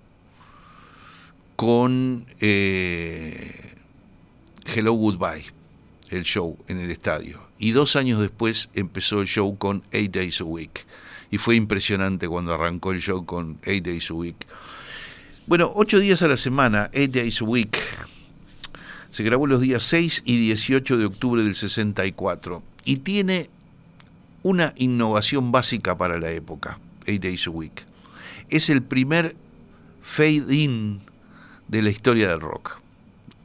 con 1.57 2.25
eh, 2.39 3.75
Hello 4.73 4.93
Goodbye, 4.93 5.43
el 6.11 6.23
show 6.23 6.57
en 6.69 6.79
el 6.79 6.91
estadio 6.91 7.46
y 7.59 7.71
dos 7.71 7.95
años 7.95 8.21
después 8.21 8.69
empezó 8.73 9.21
el 9.21 9.27
show 9.27 9.57
con 9.57 9.83
Eight 9.91 10.13
Days 10.13 10.41
a 10.41 10.43
Week. 10.43 10.85
Y 11.31 11.37
fue 11.37 11.55
impresionante 11.55 12.27
cuando 12.27 12.53
arrancó 12.53 12.91
el 12.91 13.01
show 13.01 13.25
con 13.25 13.57
Eight 13.63 13.85
Days 13.85 14.09
a 14.11 14.13
Week. 14.13 14.47
Bueno, 15.45 15.71
ocho 15.75 15.99
días 15.99 16.21
a 16.21 16.27
la 16.27 16.37
semana, 16.37 16.89
Eight 16.93 17.11
Days 17.11 17.41
a 17.41 17.45
Week. 17.45 17.77
Se 19.11 19.23
grabó 19.23 19.47
los 19.47 19.61
días 19.61 19.83
6 19.83 20.23
y 20.25 20.37
18 20.37 20.97
de 20.97 21.05
octubre 21.05 21.43
del 21.43 21.55
64 21.55 22.61
y 22.85 22.97
tiene 22.97 23.49
una 24.43 24.73
innovación 24.77 25.51
básica 25.51 25.97
para 25.97 26.19
la 26.19 26.31
época, 26.31 26.79
Eight 27.05 27.23
Days 27.23 27.47
a 27.47 27.49
Week. 27.49 27.83
Es 28.49 28.69
el 28.69 28.81
primer 28.83 29.35
fade-in 30.01 31.01
de 31.67 31.81
la 31.81 31.89
historia 31.89 32.29
del 32.29 32.39
rock. 32.39 32.79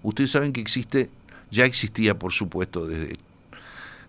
Ustedes 0.02 0.30
saben 0.32 0.52
que 0.52 0.60
existe, 0.60 1.10
ya 1.50 1.64
existía 1.64 2.18
por 2.18 2.32
supuesto 2.32 2.86
desde 2.86 3.18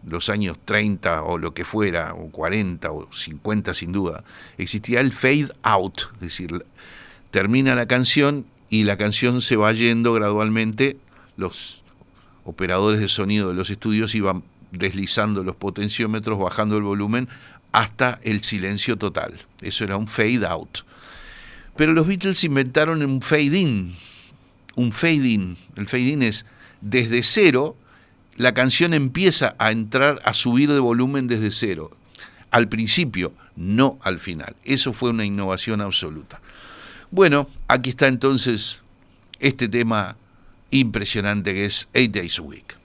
los 0.06 0.30
años 0.30 0.58
30 0.66 1.24
o 1.24 1.38
lo 1.38 1.54
que 1.54 1.64
fuera, 1.64 2.14
o 2.14 2.30
40 2.30 2.92
o 2.92 3.12
50 3.12 3.74
sin 3.74 3.92
duda, 3.92 4.24
existía 4.58 5.00
el 5.00 5.12
fade 5.12 5.50
out, 5.64 6.02
es 6.16 6.20
decir, 6.20 6.66
termina 7.32 7.76
la 7.76 7.86
canción 7.86 8.46
y 8.70 8.84
la 8.84 8.98
canción 8.98 9.42
se 9.42 9.56
va 9.56 9.72
yendo 9.72 10.14
gradualmente, 10.14 10.98
los 11.38 11.84
operadores 12.44 13.00
de 13.00 13.08
sonido 13.08 13.50
de 13.50 13.54
los 13.54 13.70
estudios 13.70 14.14
iban 14.16 14.44
deslizando 14.72 15.44
los 15.44 15.56
potenciómetros, 15.56 16.40
bajando 16.40 16.78
el 16.78 16.84
volumen 16.84 17.30
hasta 17.72 18.20
el 18.24 18.42
silencio 18.42 18.98
total. 18.98 19.34
Eso 19.62 19.84
era 19.84 19.98
un 19.98 20.08
fade 20.08 20.46
out. 20.46 20.80
Pero 21.76 21.94
los 21.94 22.08
Beatles 22.08 22.44
inventaron 22.44 23.04
un 23.04 23.22
fade 23.22 23.58
in. 23.58 23.96
Un 24.76 24.92
fade 24.92 25.28
in. 25.28 25.58
El 25.76 25.88
fade 25.88 26.10
in 26.10 26.24
es 26.24 26.46
desde 26.82 27.24
cero 27.24 27.76
la 28.36 28.54
canción 28.54 28.94
empieza 28.94 29.56
a 29.60 29.72
entrar, 29.72 30.22
a 30.26 30.34
subir 30.34 30.72
de 30.72 30.80
volumen 30.80 31.28
desde 31.28 31.52
cero. 31.52 31.92
Al 32.52 32.68
principio, 32.68 33.34
no 33.56 34.00
al 34.02 34.20
final. 34.20 34.56
Eso 34.64 34.94
fue 34.94 35.12
una 35.12 35.26
innovación 35.26 35.82
absoluta. 35.82 36.42
Bueno, 37.12 37.50
aquí 37.68 37.92
está 37.92 38.08
entonces 38.08 38.84
este 39.40 39.68
tema 39.68 40.16
impresionante 40.72 41.54
que 41.54 41.66
es 41.66 41.88
Eight 41.94 42.14
Days 42.16 42.40
a 42.40 42.42
Week. 42.42 42.83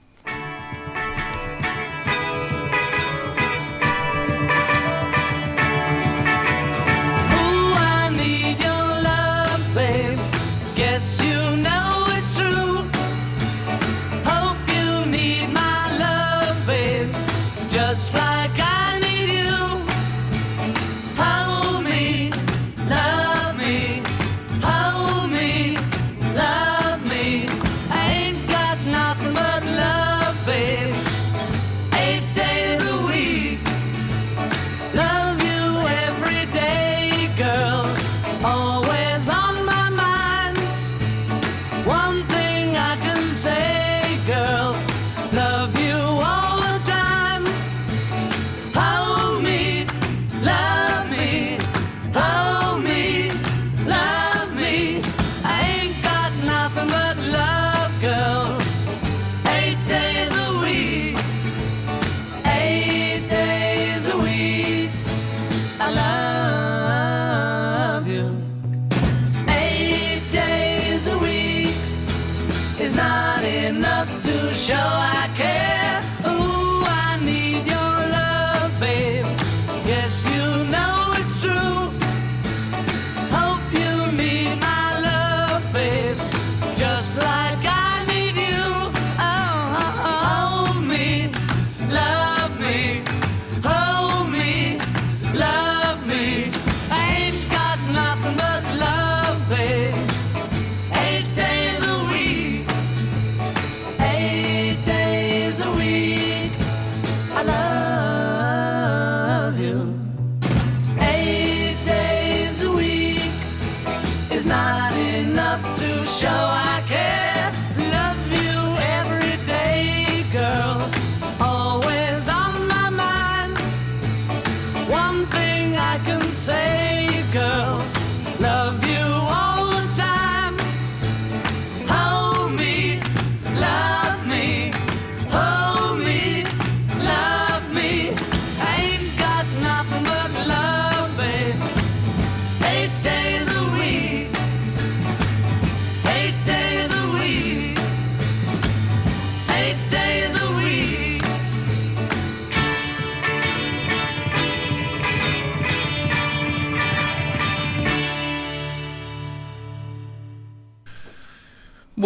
enough 73.49 74.09
to 74.23 74.53
show 74.53 74.75
I 74.75 75.29
care. 75.35 75.68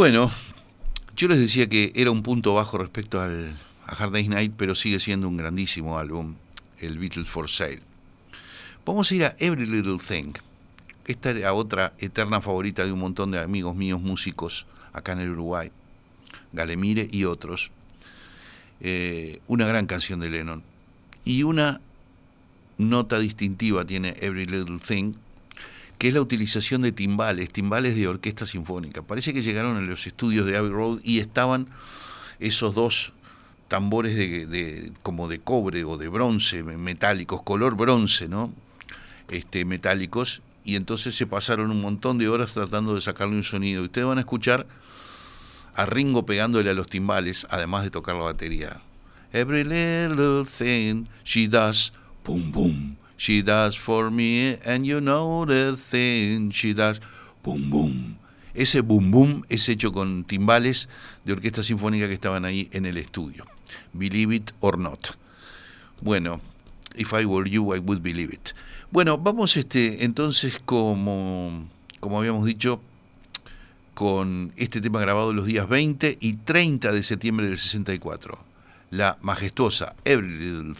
Bueno, 0.04 0.30
yo 1.16 1.30
les 1.30 1.39
decía 1.39 1.70
que 1.70 1.93
era 1.95 2.12
un 2.12 2.24
punto 2.24 2.54
bajo 2.56 2.78
respecto 2.78 3.22
al, 3.22 3.58
a 3.88 3.93
Hard 3.93 4.12
Day's 4.12 4.28
Night, 4.28 4.54
pero 4.58 4.76
sigue 4.76 4.99
siendo 4.99 5.30
un 5.30 5.38
grandísimo 5.38 5.97
álbum, 5.97 6.36
el 6.80 6.99
Beatles 6.99 7.30
for 7.30 7.49
Sale. 7.49 7.80
Vamos 8.86 9.10
a 9.10 9.16
ir 9.16 9.24
a 9.24 9.34
Every 9.39 9.66
Little 9.66 9.99
Thing. 10.06 10.34
Esta 11.08 11.30
era 11.30 11.54
otra 11.54 11.93
eterna 11.99 12.41
favorita 12.41 12.86
de 12.86 12.91
un 12.91 12.99
montón 12.99 13.32
de 13.32 13.39
amigos 13.39 13.78
míos 13.78 14.01
músicos 14.01 14.66
acá 14.91 15.14
en 15.14 15.20
el 15.20 15.30
Uruguay, 15.30 15.72
Galemire 16.51 17.08
y 17.10 17.24
otros. 17.24 17.72
Eh, 18.82 19.39
una 19.47 19.68
gran 19.68 19.88
canción 19.88 20.20
de 20.20 20.30
Lennon. 20.30 20.64
Y 21.24 21.43
una 21.43 21.80
nota 22.78 23.20
distintiva 23.20 23.86
tiene 23.86 24.18
Every 24.20 24.47
Little 24.47 24.80
Thing, 24.86 25.14
que 25.98 26.10
es 26.10 26.14
la 26.14 26.22
utilización 26.22 26.82
de 26.82 26.91
timbales, 26.91 27.52
timbales 27.52 27.96
de 27.96 28.08
orquesta 28.08 28.46
sinfónica. 28.46 29.02
Parece 29.02 29.34
que 29.34 29.41
llegaron 29.41 29.78
a 29.78 29.82
los 29.82 30.06
estudios 30.08 30.46
de 30.46 30.58
Abbey 30.58 30.72
Road 30.72 31.00
y 31.04 31.20
estaban 31.20 31.68
esos 32.39 32.76
dos 32.76 33.14
tambores 33.68 34.16
de, 34.16 34.91
como 35.02 35.28
de 35.28 35.39
cobre 35.39 35.84
o 35.84 35.98
de 35.98 36.08
bronce, 36.08 36.64
metálicos, 36.64 37.41
color 37.41 37.76
bronce, 37.76 38.28
¿no? 38.28 38.54
Este, 39.30 39.66
metálicos, 39.66 40.41
y 40.66 40.76
entonces 40.76 41.16
se 41.16 41.26
pasaron 41.26 41.72
un 41.72 41.82
montón 41.82 42.18
de 42.18 42.30
horas 42.30 42.54
tratando 42.54 42.96
de 42.96 43.02
sacarle 43.02 43.36
un 43.36 43.44
sonido. 43.44 43.84
Ustedes 43.84 44.06
van 44.06 44.18
a 44.18 44.22
escuchar 44.22 44.68
a 45.76 45.86
Ringo 45.86 46.26
pegándole 46.26 46.70
a 46.70 46.74
los 46.74 46.88
timbales, 46.88 47.48
además 47.50 47.84
de 47.84 47.89
tocar 47.89 48.16
la 48.16 48.26
batería. 48.26 48.82
Every 49.32 49.64
little 49.64 50.46
thing 50.46 51.06
she 51.24 51.48
does, 51.48 51.91
boom 52.24 52.52
boom, 52.52 52.98
she 53.18 53.41
does 53.41 53.78
for 53.78 54.11
me, 54.11 54.57
and 54.66 54.86
you 54.86 54.99
know 54.99 55.45
the 55.45 55.76
thing 55.78 56.49
she 56.51 56.74
does, 56.74 56.99
boom 57.43 57.70
boom. 57.70 58.18
Ese 58.53 58.82
boom 58.82 59.11
boom 59.11 59.45
es 59.49 59.68
hecho 59.70 59.91
con 59.91 60.24
timbales 60.26 60.88
de 61.26 61.34
orquesta 61.34 61.64
sinfónica 61.64 62.07
que 62.07 62.14
estaban 62.14 62.45
ahí 62.45 62.70
en 62.72 62.86
el 62.86 62.97
estudio. 62.97 63.45
Believe 63.93 64.36
it 64.36 64.51
or 64.59 64.78
not. 64.78 65.16
Bueno, 66.01 66.41
if 66.95 67.14
I 67.14 67.26
were 67.26 67.49
you, 67.49 67.74
I 67.74 67.80
would 67.80 68.01
believe 68.01 68.34
it. 68.34 68.53
Bueno, 68.91 69.18
vamos 69.18 69.57
este, 69.57 70.03
entonces 70.03 70.59
como, 70.64 71.68
como 71.99 72.20
habíamos 72.20 72.45
dicho, 72.45 72.80
con 73.93 74.53
este 74.57 74.82
tema 74.82 74.99
grabado 74.99 75.34
los 75.34 75.45
días 75.45 75.68
20 75.68 76.18
y 76.20 76.34
30 76.34 76.91
de 76.91 77.03
septiembre 77.03 77.47
del 77.47 77.57
64. 77.57 78.38
La 78.91 79.18
majestuosa 79.22 79.95
Every 80.05 80.74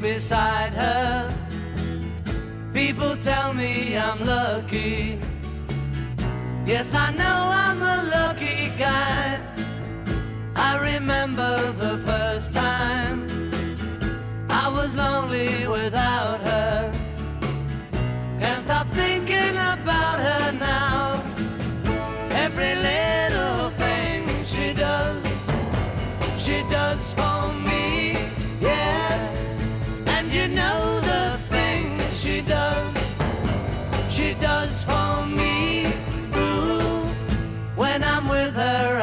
beside 0.00 0.72
her. 0.72 1.34
People 2.72 3.16
tell 3.18 3.52
me 3.52 3.96
I'm 3.96 4.24
lucky. 4.24 5.18
Yes, 6.64 6.94
I 6.94 7.10
know 7.12 7.38
I'm 7.66 7.82
a 7.82 7.98
lucky 8.16 8.70
guy. 8.78 9.40
I 10.56 10.78
remember 10.94 11.72
the 11.72 11.98
first 12.06 12.52
time 12.52 13.26
I 14.48 14.68
was 14.68 14.94
lonely 14.94 15.66
without 15.66 16.40
her. 16.40 16.92
Can't 18.40 18.62
stop 18.62 18.86
thinking 18.92 19.54
about 19.74 20.18
her 20.20 20.52
now. 20.52 20.89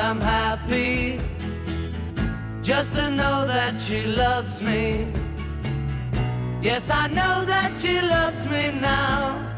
I'm 0.10 0.22
happy. 0.22 1.20
Just 2.64 2.94
to 2.94 3.10
know 3.10 3.46
that 3.46 3.78
she 3.78 4.06
loves 4.06 4.62
me. 4.62 5.06
Yes, 6.62 6.90
I 6.90 7.08
know 7.08 7.44
that 7.44 7.78
she 7.78 8.00
loves 8.00 8.46
me 8.46 8.72
now. 8.80 9.54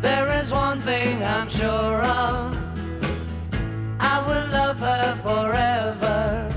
There 0.00 0.30
is 0.40 0.52
one 0.52 0.80
thing 0.80 1.24
I'm 1.24 1.48
sure 1.48 2.00
of. 2.00 2.56
I 3.98 4.16
will 4.28 4.46
love 4.52 4.78
her 4.78 5.18
forever. 5.24 6.48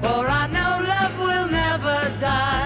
For 0.00 0.26
I 0.40 0.46
know 0.56 0.72
love 0.94 1.18
will 1.18 1.48
never 1.48 1.98
die. 2.18 2.61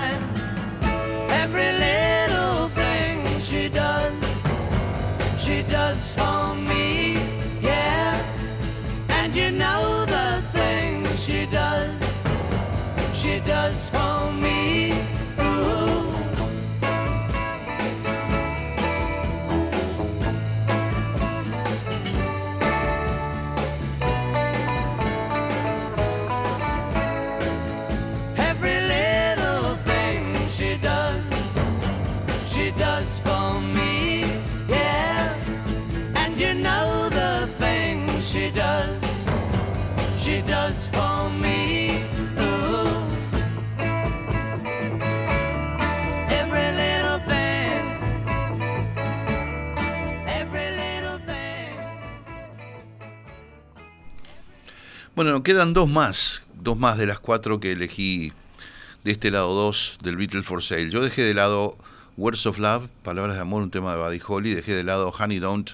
Bueno, 55.17 55.43
quedan 55.43 55.73
dos 55.73 55.89
más, 55.89 56.43
dos 56.61 56.77
más 56.77 56.99
de 56.99 57.07
las 57.07 57.19
cuatro 57.19 57.59
que 57.59 57.73
elegí 57.73 58.35
de 59.03 59.13
este 59.13 59.31
lado 59.31 59.55
2 59.55 60.01
del 60.03 60.15
Beatles 60.15 60.45
for 60.45 60.63
Sale. 60.63 60.91
Yo 60.91 61.01
dejé 61.01 61.23
de 61.23 61.33
lado 61.33 61.79
Words 62.19 62.45
of 62.45 62.59
Love, 62.59 62.91
Palabras 63.03 63.37
de 63.37 63.41
Amor, 63.41 63.63
un 63.63 63.71
tema 63.71 63.93
de 63.93 63.99
Buddy 63.99 64.21
Holly, 64.23 64.53
dejé 64.53 64.75
de 64.75 64.85
lado 64.85 65.11
Honey 65.19 65.39
Don't, 65.39 65.71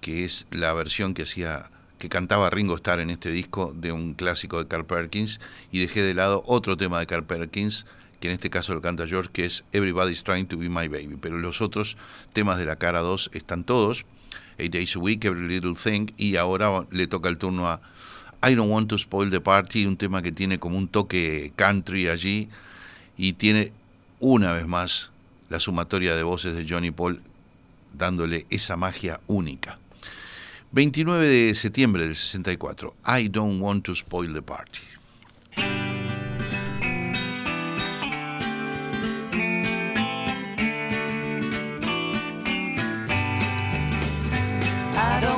que 0.00 0.24
es 0.24 0.46
la 0.52 0.72
versión 0.74 1.12
que 1.12 1.24
hacía 1.24 1.72
que 1.98 2.08
cantaba 2.08 2.50
Ringo 2.50 2.76
Starr 2.76 3.00
en 3.00 3.10
este 3.10 3.32
disco 3.32 3.74
de 3.74 3.90
un 3.90 4.14
clásico 4.14 4.62
de 4.62 4.68
Carl 4.68 4.86
Perkins. 4.86 5.40
Y 5.72 5.80
dejé 5.80 6.02
de 6.02 6.14
lado 6.14 6.44
otro 6.46 6.76
tema 6.76 7.00
de 7.00 7.08
Carl 7.08 7.24
Perkins 7.24 7.84
que 8.20 8.28
en 8.28 8.34
este 8.34 8.48
caso 8.48 8.74
lo 8.74 8.80
canta 8.80 9.08
George 9.08 9.30
que 9.32 9.44
es 9.44 9.64
Everybody's 9.72 10.22
Trying 10.22 10.46
to 10.46 10.56
Be 10.56 10.68
My 10.68 10.86
Baby. 10.86 11.18
Pero 11.20 11.38
los 11.38 11.60
otros 11.62 11.96
temas 12.32 12.58
de 12.58 12.66
la 12.66 12.76
cara 12.76 13.00
2 13.00 13.30
están 13.32 13.64
todos. 13.64 14.06
Eight 14.56 14.72
Days 14.72 14.94
a 14.94 15.00
Week, 15.00 15.24
Every 15.24 15.48
Little 15.48 15.74
Thing 15.74 16.12
y 16.16 16.36
ahora 16.36 16.86
le 16.92 17.08
toca 17.08 17.28
el 17.28 17.38
turno 17.38 17.66
a 17.66 17.80
I 18.40 18.54
Don't 18.54 18.70
Want 18.70 18.88
to 18.88 18.98
Spoil 18.98 19.30
the 19.30 19.40
Party, 19.40 19.84
un 19.86 19.96
tema 19.96 20.22
que 20.22 20.30
tiene 20.30 20.58
como 20.58 20.78
un 20.78 20.88
toque 20.88 21.52
country 21.56 22.08
allí 22.08 22.48
y 23.16 23.32
tiene 23.32 23.72
una 24.20 24.52
vez 24.52 24.66
más 24.66 25.10
la 25.50 25.58
sumatoria 25.58 26.14
de 26.14 26.22
voces 26.22 26.54
de 26.54 26.66
Johnny 26.68 26.90
Paul 26.90 27.20
dándole 27.92 28.46
esa 28.50 28.76
magia 28.76 29.20
única. 29.26 29.78
29 30.70 31.26
de 31.26 31.54
septiembre 31.54 32.04
del 32.04 32.14
64, 32.14 32.94
I 33.06 33.28
Don't 33.28 33.60
Want 33.60 33.84
to 33.86 33.94
Spoil 33.94 34.32
the 34.32 34.42
Party. 34.42 34.80
I 45.00 45.20
don't 45.20 45.37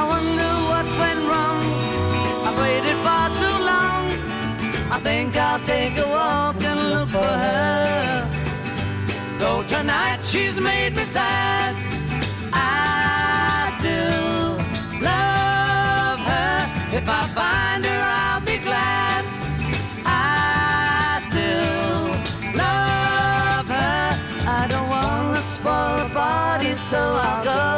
I 0.00 0.04
wonder 0.04 0.50
what 0.70 0.86
went 1.02 1.22
wrong. 1.28 1.60
I 2.48 2.50
waited 2.62 2.98
far 3.06 3.28
too 3.42 3.56
long. 3.72 4.04
I 4.94 5.00
think 5.02 5.34
I'll 5.34 5.58
take 5.64 5.98
a 5.98 6.06
walk 6.06 6.62
and 6.62 6.80
look 6.90 7.08
for 7.08 7.32
her. 7.44 8.30
Though 9.38 9.64
tonight 9.64 10.20
she's 10.24 10.54
made 10.54 10.94
me 10.94 11.02
sad, 11.02 11.74
I 12.52 13.74
still 13.80 14.54
love 15.02 16.20
her. 16.30 16.56
If 16.98 17.08
I 17.20 17.22
find 17.38 17.84
her, 17.84 18.02
I'll 18.22 18.44
be 18.52 18.58
glad. 18.68 19.24
I 20.06 21.20
still 21.28 22.06
love 22.54 23.66
her. 23.66 24.04
I 24.58 24.60
don't 24.72 24.88
wanna 24.96 25.42
spoil 25.54 25.96
the 26.04 26.10
party, 26.14 26.72
so 26.88 26.98
I'll 26.98 27.44
go. 27.44 27.77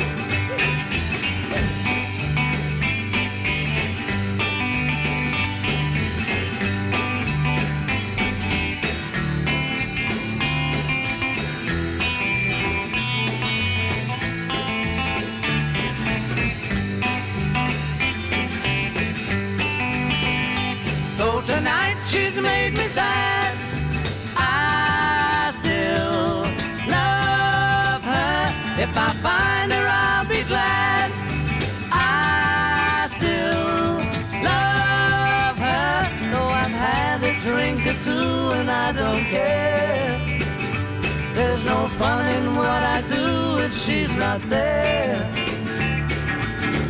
Fun 42.01 42.55
what 42.55 42.81
I 42.95 42.99
do 43.15 43.25
if 43.65 43.73
she's 43.83 44.13
not 44.23 44.39
there. 44.49 45.17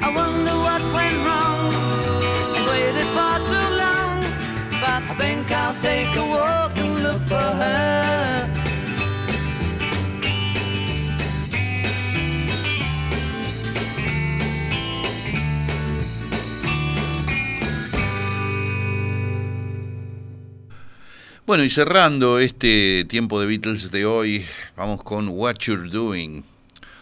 I 0.05 0.09
wonder 0.19 0.55
what 0.65 0.81
went 0.97 1.17
wrong. 1.27 1.63
I 2.57 2.59
waited 2.69 3.09
far 3.17 3.37
too 3.51 3.69
long, 3.83 4.15
but 4.81 5.01
I 5.11 5.13
think 5.21 5.43
I'll 5.61 5.77
take 5.89 6.11
a 6.23 6.25
walk 6.35 6.73
and 6.83 6.93
look 7.05 7.21
for 7.33 7.49
her. 7.63 8.60
Bueno, 21.51 21.65
y 21.65 21.69
cerrando 21.69 22.39
este 22.39 23.03
tiempo 23.09 23.41
de 23.41 23.45
Beatles 23.45 23.91
de 23.91 24.05
hoy, 24.05 24.45
vamos 24.77 25.03
con 25.03 25.27
What 25.27 25.55
You're 25.57 25.89
Doing, 25.89 26.45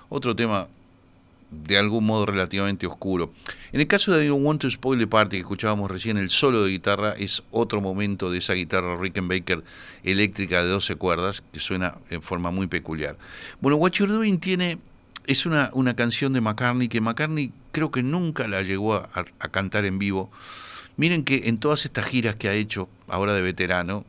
otro 0.10 0.36
tema 0.36 0.68
de 1.52 1.78
algún 1.78 2.08
modo 2.08 2.26
relativamente 2.26 2.88
oscuro. 2.88 3.32
En 3.72 3.80
el 3.80 3.86
caso 3.86 4.12
de 4.12 4.26
I 4.26 4.30
Don't 4.30 4.44
Want 4.44 4.62
to 4.62 4.72
Spoil 4.72 4.98
the 4.98 5.06
Party, 5.06 5.36
que 5.36 5.42
escuchábamos 5.42 5.92
recién, 5.92 6.18
el 6.18 6.32
solo 6.32 6.64
de 6.64 6.72
guitarra 6.72 7.12
es 7.12 7.44
otro 7.52 7.80
momento 7.80 8.32
de 8.32 8.40
esa 8.40 8.54
guitarra 8.54 8.98
Rickenbacker 8.98 9.64
eléctrica 10.04 10.64
de 10.64 10.70
12 10.70 10.96
cuerdas, 10.96 11.44
que 11.54 11.60
suena 11.60 12.00
en 12.10 12.24
forma 12.24 12.50
muy 12.50 12.66
peculiar. 12.66 13.20
Bueno, 13.62 13.78
What 13.78 13.92
You're 13.92 14.12
Doing 14.12 14.40
tiene, 14.40 14.80
es 15.28 15.46
una, 15.46 15.70
una 15.74 15.96
canción 15.96 16.34
de 16.34 16.42
McCartney 16.42 16.90
que 16.90 17.02
McCartney 17.02 17.52
creo 17.72 17.92
que 17.92 18.02
nunca 18.02 18.48
la 18.48 18.64
llegó 18.64 18.96
a, 18.96 19.10
a 19.14 19.50
cantar 19.50 19.86
en 19.86 20.00
vivo. 20.00 20.32
Miren 20.98 21.24
que 21.24 21.44
en 21.50 21.60
todas 21.60 21.86
estas 21.86 22.08
giras 22.08 22.36
que 22.36 22.50
ha 22.50 22.54
hecho, 22.54 22.90
ahora 23.08 23.36
de 23.36 23.44
veterano, 23.44 24.06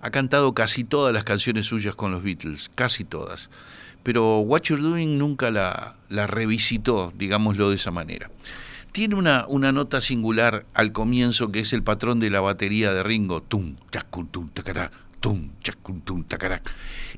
ha 0.00 0.10
cantado 0.10 0.54
casi 0.54 0.84
todas 0.84 1.12
las 1.12 1.24
canciones 1.24 1.66
suyas 1.66 1.94
con 1.94 2.10
los 2.12 2.22
Beatles, 2.22 2.70
casi 2.74 3.04
todas. 3.04 3.50
Pero 4.02 4.38
What 4.38 4.62
You're 4.62 4.82
Doing 4.82 5.18
nunca 5.18 5.50
la, 5.50 5.96
la 6.08 6.26
revisitó, 6.26 7.12
digámoslo 7.16 7.68
de 7.70 7.76
esa 7.76 7.90
manera. 7.90 8.30
Tiene 8.92 9.14
una, 9.14 9.44
una 9.46 9.72
nota 9.72 10.00
singular 10.00 10.66
al 10.74 10.92
comienzo 10.92 11.52
que 11.52 11.60
es 11.60 11.72
el 11.72 11.82
patrón 11.82 12.18
de 12.18 12.30
la 12.30 12.40
batería 12.40 12.92
de 12.92 13.02
Ringo. 13.02 13.42
Tum, 13.42 13.76
chacun, 13.92 14.26
tum, 14.28 14.48
tacará, 14.50 14.90
tum, 15.20 15.50
chacun, 15.62 16.00
tum, 16.00 16.24
tacará. 16.24 16.62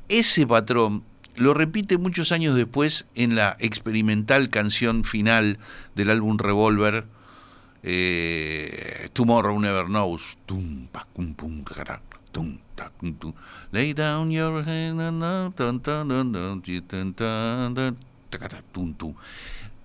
Ese 0.09 0.47
patrón 0.47 1.05
lo 1.37 1.55
repite 1.55 1.97
muchos 1.97 2.33
años 2.33 2.57
después 2.57 3.07
en 3.15 3.37
la 3.37 3.57
experimental 3.59 4.51
canción 4.51 5.05
final 5.05 5.59
del 5.95 6.11
álbum 6.11 6.37
Revolver, 6.37 7.07
eh, 7.83 9.09
Tomorrow 9.13 9.59
Never 9.59 9.87
Knows. 9.87 10.37
Tum, 10.45 10.89
pa, 10.89 11.07
cum, 11.15 11.35
pum, 11.35 11.65
tacará, 11.65 12.03
tum. 12.33 12.59
Lay 13.73 13.95
down 13.95 14.31
your 14.31 14.65
head. 14.65 14.95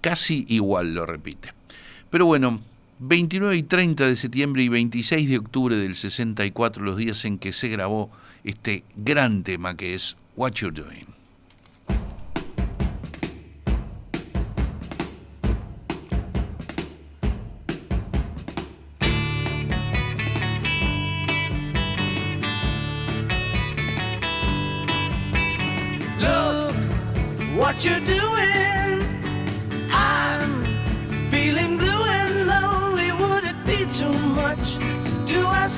Casi 0.01 0.45
igual 0.47 0.93
lo 0.93 1.05
repite. 1.05 1.53
Pero 2.09 2.25
bueno, 2.25 2.61
29 2.99 3.57
y 3.57 3.63
30 3.63 4.07
de 4.07 4.15
septiembre 4.15 4.63
y 4.63 4.69
26 4.69 5.29
de 5.29 5.37
octubre 5.37 5.77
del 5.77 5.95
64, 5.95 6.83
los 6.83 6.97
días 6.97 7.25
en 7.25 7.37
que 7.37 7.53
se 7.53 7.67
grabó 7.67 8.09
este 8.43 8.83
gran 8.95 9.43
tema 9.43 9.75
que 9.75 9.93
es 9.93 10.15
What 10.35 10.53
You're 10.53 10.81
Doing. 10.81 11.16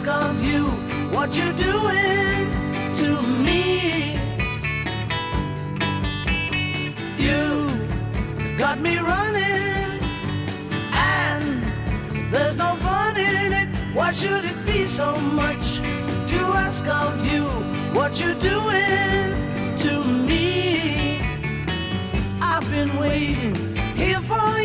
Of 0.09 0.43
you 0.43 0.65
what 1.15 1.37
you're 1.37 1.53
doing 1.53 2.49
to 2.95 3.21
me? 3.45 4.17
You 7.17 7.69
got 8.57 8.79
me 8.79 8.97
running, 8.97 10.01
and 10.91 11.63
there's 12.33 12.57
no 12.57 12.75
fun 12.75 13.17
in 13.17 13.53
it. 13.53 13.69
Why 13.93 14.11
should 14.11 14.45
it 14.45 14.65
be 14.65 14.83
so 14.83 15.15
much 15.15 15.77
to 16.31 16.39
ask 16.65 16.85
of 16.87 17.25
you 17.25 17.45
what 17.93 18.19
you're 18.19 18.33
doing 18.35 19.33
to 19.83 20.03
me? 20.03 21.19
I've 22.41 22.69
been 22.69 22.97
waiting 22.97 23.75
here 23.95 24.21
for 24.21 24.58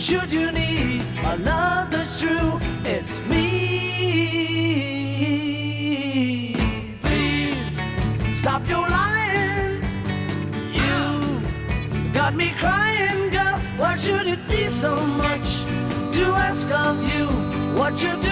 Should 0.00 0.32
you 0.32 0.50
need 0.50 1.02
a 1.24 1.36
love 1.36 1.90
that's 1.90 2.18
true, 2.18 2.58
it's 2.86 3.18
me. 3.28 3.76
Please 7.02 8.38
stop 8.38 8.66
your 8.66 8.88
lying. 8.88 9.82
You 10.72 11.42
got 12.14 12.34
me 12.34 12.54
crying, 12.58 13.28
girl. 13.28 13.60
Why 13.76 13.98
should 13.98 14.26
it 14.26 14.48
be 14.48 14.68
so 14.68 14.96
much 14.96 15.64
to 16.16 16.24
ask 16.48 16.70
of 16.70 17.02
you 17.12 17.26
what 17.78 18.02
you're 18.02 18.16
doing 18.22 18.29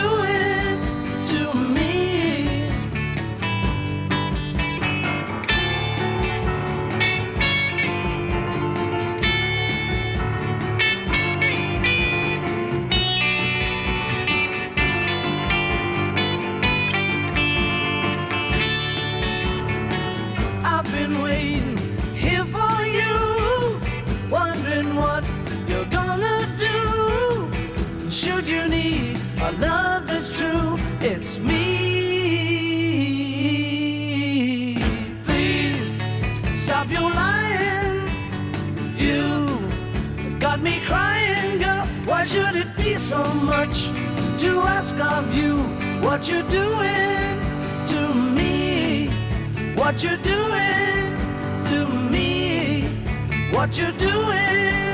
of 45.00 45.34
you 45.34 45.56
what 46.02 46.28
you're 46.28 46.42
doing 46.50 47.40
to 47.86 48.14
me, 48.14 49.08
what 49.76 50.02
you're 50.02 50.16
doing 50.18 51.16
to 51.66 51.86
me, 52.10 52.82
what 53.52 53.78
you're 53.78 53.92
doing. 53.92 54.87